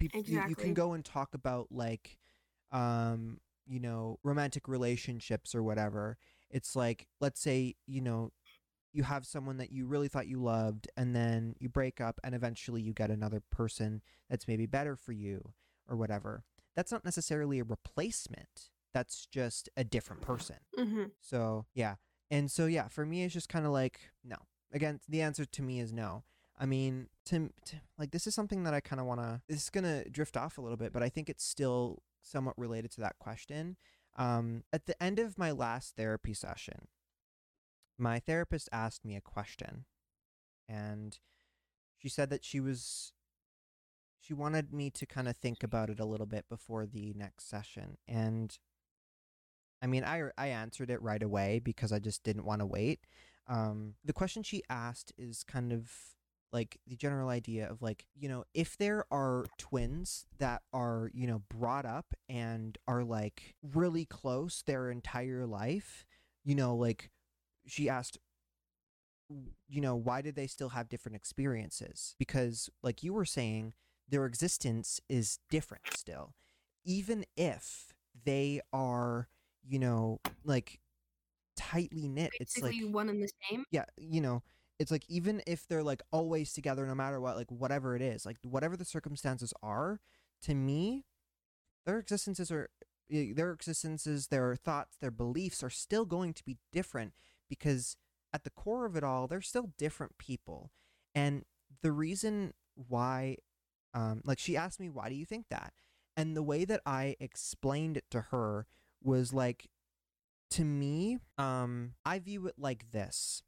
[0.00, 0.40] people exactly.
[0.44, 2.16] you, you can go and talk about like
[2.72, 6.16] um, you know, romantic relationships or whatever.
[6.48, 8.32] It's like let's say, you know,
[8.94, 12.34] you have someone that you really thought you loved and then you break up and
[12.34, 15.52] eventually you get another person that's maybe better for you
[15.88, 16.44] or whatever.
[16.76, 18.70] That's not necessarily a replacement.
[18.92, 20.56] That's just a different person.
[20.78, 21.04] Mm-hmm.
[21.20, 21.96] so yeah.
[22.30, 24.36] And so yeah for me it's just kind of like no.
[24.72, 26.24] Again the answer to me is no.
[26.56, 29.64] I mean to, to like this is something that i kind of want to this
[29.64, 33.00] is gonna drift off a little bit but i think it's still somewhat related to
[33.00, 33.76] that question.
[34.16, 36.86] Um, at the end of my last therapy session
[37.98, 39.84] my therapist asked me a question
[40.68, 41.18] and
[41.96, 43.12] she said that she was
[44.20, 47.48] she wanted me to kind of think about it a little bit before the next
[47.48, 48.58] session and
[49.82, 53.00] i mean i i answered it right away because i just didn't want to wait
[53.46, 55.90] um, the question she asked is kind of
[56.50, 61.26] like the general idea of like you know if there are twins that are you
[61.26, 66.06] know brought up and are like really close their entire life
[66.44, 67.10] you know like
[67.66, 68.18] she asked
[69.68, 72.14] you know why did they still have different experiences?
[72.18, 73.74] Because like you were saying
[74.08, 76.34] their existence is different still.
[76.84, 77.92] Even if
[78.24, 79.28] they are
[79.66, 80.80] you know like
[81.56, 83.64] tightly knit Basically it's like one and the same?
[83.70, 84.42] Yeah you know
[84.78, 88.26] it's like even if they're like always together no matter what like whatever it is
[88.26, 90.00] like whatever the circumstances are
[90.42, 91.04] to me
[91.86, 92.70] their existences are
[93.10, 97.12] eh, their existences their thoughts their beliefs are still going to be different
[97.48, 97.96] because
[98.32, 100.70] at the core of it all, they're still different people.
[101.14, 101.44] And
[101.82, 103.36] the reason why,
[103.92, 105.72] um, like, she asked me, why do you think that?
[106.16, 108.66] And the way that I explained it to her
[109.02, 109.68] was like,
[110.50, 113.42] to me, um, I view it like this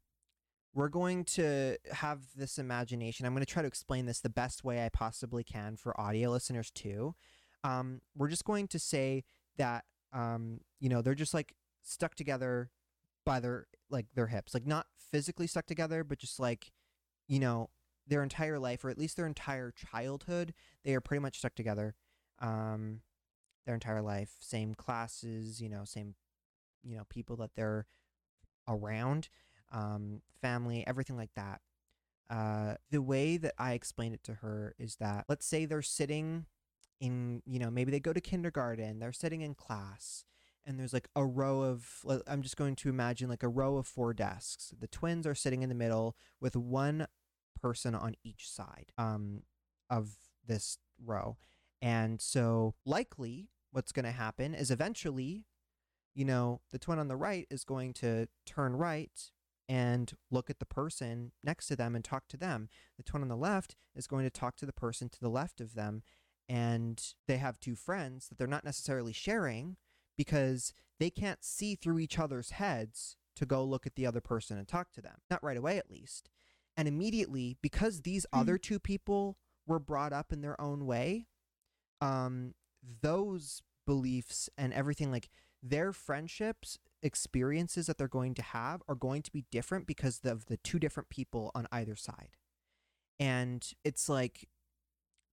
[0.77, 3.25] we're going to have this imagination.
[3.25, 6.29] I'm going to try to explain this the best way I possibly can for audio
[6.29, 7.15] listeners too.
[7.63, 9.23] Um, we're just going to say
[9.57, 12.69] that um, you know they're just like stuck together
[13.25, 16.71] by their like their hips, like not physically stuck together, but just like
[17.27, 17.69] you know
[18.07, 21.95] their entire life or at least their entire childhood, they are pretty much stuck together.
[22.39, 23.01] Um,
[23.65, 26.15] their entire life, same classes, you know, same
[26.83, 27.85] you know people that they're
[28.67, 29.29] around,
[29.71, 31.61] um, family, everything like that.
[32.29, 36.45] Uh, the way that I explained it to her is that let's say they're sitting
[36.99, 40.25] in, you know, maybe they go to kindergarten, they're sitting in class,
[40.67, 43.87] and there's like a row of, I'm just going to imagine like a row of
[43.87, 44.73] four desks.
[44.77, 47.07] The twins are sitting in the middle with one
[47.61, 49.43] person on each side um,
[49.89, 50.11] of
[50.45, 51.37] this row.
[51.81, 55.45] And so, likely, what's going to happen is eventually,
[56.13, 59.31] you know, the twin on the right is going to turn right
[59.69, 62.67] and look at the person next to them and talk to them.
[62.97, 65.61] The twin on the left is going to talk to the person to the left
[65.61, 66.03] of them.
[66.49, 69.77] And they have two friends that they're not necessarily sharing
[70.17, 74.57] because they can't see through each other's heads to go look at the other person
[74.57, 75.17] and talk to them.
[75.29, 76.29] Not right away, at least.
[76.75, 78.39] And immediately, because these Mhm.
[78.41, 81.27] other two people were brought up in their own way,
[82.01, 82.55] um,
[83.01, 85.29] those beliefs and everything like
[85.63, 90.45] their friendships experiences that they're going to have are going to be different because of
[90.47, 92.35] the two different people on either side
[93.19, 94.49] and it's like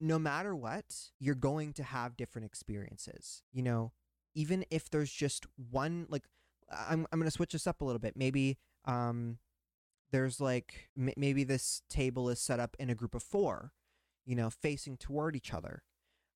[0.01, 3.93] no matter what you're going to have different experiences you know
[4.35, 6.25] even if there's just one like
[6.71, 9.39] i'm, I'm going to switch this up a little bit maybe um
[10.13, 13.73] there's like m- maybe this table is set up in a group of four
[14.25, 15.83] you know facing toward each other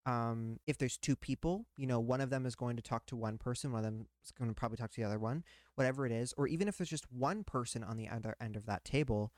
[0.08, 3.16] um, if there's two people, you know, one of them is going to talk to
[3.16, 5.44] one person, one of them is going to probably talk to the other one,
[5.74, 6.32] whatever it is.
[6.38, 9.32] Or even if there's just one person on the other end of that table,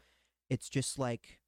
[0.49, 1.41] it's just like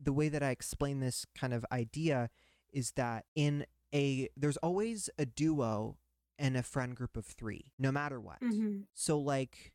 [0.00, 2.30] the way that I explain this kind of idea
[2.72, 5.98] is that in a, there's always a duo
[6.38, 8.40] and a friend group of three, no matter what.
[8.40, 8.86] Mhm.
[8.94, 9.72] So, like,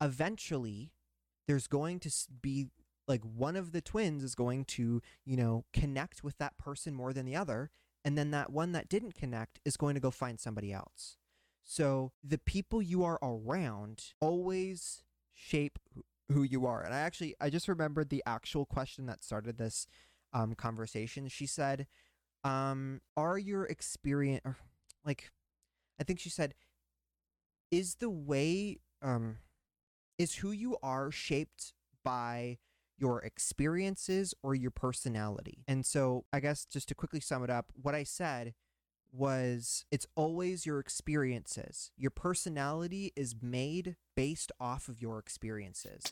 [0.00, 0.92] eventually,
[1.46, 2.10] there's going to
[2.42, 2.68] be
[3.08, 7.12] like one of the twins is going to, you know, connect with that person more
[7.12, 7.70] than the other.
[8.04, 11.16] And then that one that didn't connect is going to go find somebody else.
[11.62, 15.02] So, the people you are around always
[15.34, 16.82] shape who- who you are.
[16.82, 19.86] And I actually, I just remembered the actual question that started this
[20.32, 21.26] um, conversation.
[21.28, 21.88] She said,
[22.44, 24.46] um, Are your experience,
[25.04, 25.32] like,
[26.00, 26.54] I think she said,
[27.70, 29.36] is the way um
[30.18, 31.72] is who you are shaped
[32.04, 32.58] by
[32.98, 35.64] your experiences or your personality?
[35.68, 38.54] And so i guess just to quickly sum it up what i said
[39.12, 41.90] was it's always your experiences.
[41.96, 46.02] Your personality is made based off of your experiences.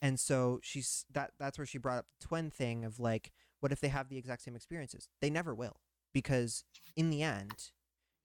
[0.00, 3.72] And so she's that that's where she brought up the twin thing of like what
[3.72, 5.08] if they have the exact same experiences?
[5.20, 5.80] They never will
[6.14, 6.64] because
[6.96, 7.70] in the end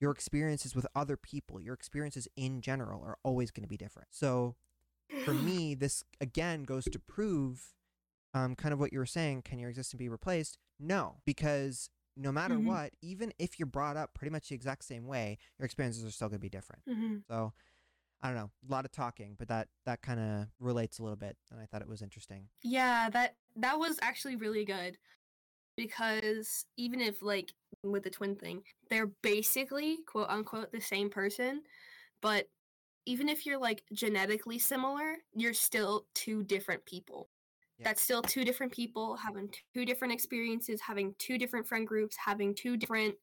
[0.03, 4.09] your experiences with other people, your experiences in general are always going to be different.
[4.11, 4.57] So
[5.23, 7.73] for me, this again goes to prove
[8.33, 10.57] um, kind of what you were saying can your existence be replaced?
[10.77, 12.65] No, because no matter Mhm.
[12.65, 16.11] what, even if you're brought up pretty much the exact same way, your experiences are
[16.11, 16.83] still going to be different.
[16.85, 17.23] Mhm.
[17.29, 17.53] So
[18.21, 21.15] I don't know, a lot of talking, but that that kind of relates a little
[21.15, 22.49] bit, and I thought it was interesting.
[22.61, 24.97] Yeah, that that was actually really good
[25.77, 31.61] because even if like with the twin thing, they're basically quote unquote the same person,
[32.21, 32.47] but
[33.05, 37.29] even if you're like genetically similar, you're still two different people.
[37.77, 37.89] Yeah.
[37.89, 42.55] That's still two different people having two different experiences, having two different friend groups, having
[42.55, 43.15] two different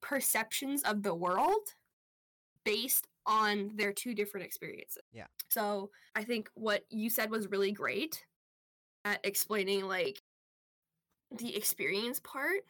[0.00, 1.74] perceptions of the world
[2.64, 5.02] based on their two different experiences.
[5.12, 5.26] Yeah.
[5.48, 8.24] So I think what you said was really great
[9.04, 10.20] at explaining like
[11.38, 12.64] the experience part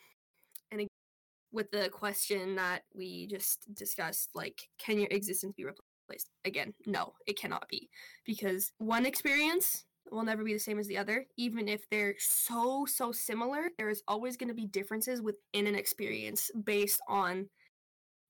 [1.53, 7.13] with the question that we just discussed like can your existence be replaced again no
[7.27, 7.89] it cannot be
[8.25, 12.87] because one experience will never be the same as the other even if they're so
[12.87, 17.49] so similar there is always going to be differences within an experience based on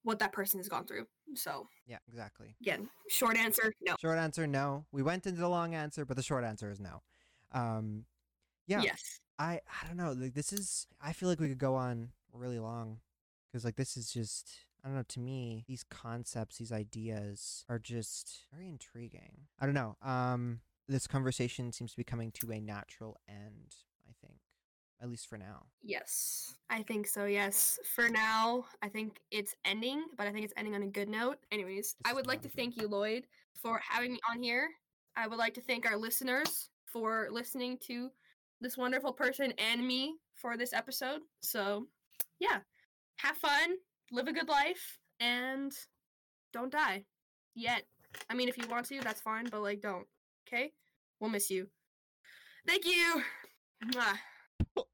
[0.03, 2.55] what that person has gone through so Yeah, exactly.
[2.61, 4.87] again short answer no Short answer, no.
[4.93, 7.03] We went into the long answer, but the short answer is no.
[7.53, 8.05] Um,
[8.67, 10.13] yeah, yes I I don't know.
[10.13, 12.99] Like this is I feel like we could go on really long
[13.59, 14.51] because like this is just
[14.85, 15.03] I don't know.
[15.09, 19.49] To me, these concepts, these ideas are just very intriguing.
[19.59, 19.97] I don't know.
[20.01, 23.75] Um, this conversation seems to be coming to a natural end.
[24.09, 24.39] I think,
[25.03, 25.67] at least for now.
[25.83, 27.25] Yes, I think so.
[27.25, 27.81] Yes.
[27.97, 31.39] For now, I think it's ending, but I think it's ending on a good note.
[31.51, 33.27] Anyways, I would like to thank you, Lloyd,
[33.61, 34.69] for having me on here.
[35.17, 38.11] I would like to thank our listeners for listening to
[38.61, 41.23] this wonderful person and me for this episode.
[41.43, 41.89] So,
[42.39, 42.61] yeah,
[43.19, 43.77] have fun,
[44.11, 45.73] live a good life, and
[46.53, 47.05] don't die
[47.55, 47.85] yet.
[48.31, 50.07] I mean, if you want to, that's fine, but like, don't.
[50.49, 50.73] Okay?
[51.21, 51.69] We'll miss you.
[52.67, 53.23] Thank you.
[53.85, 54.85] Mwah.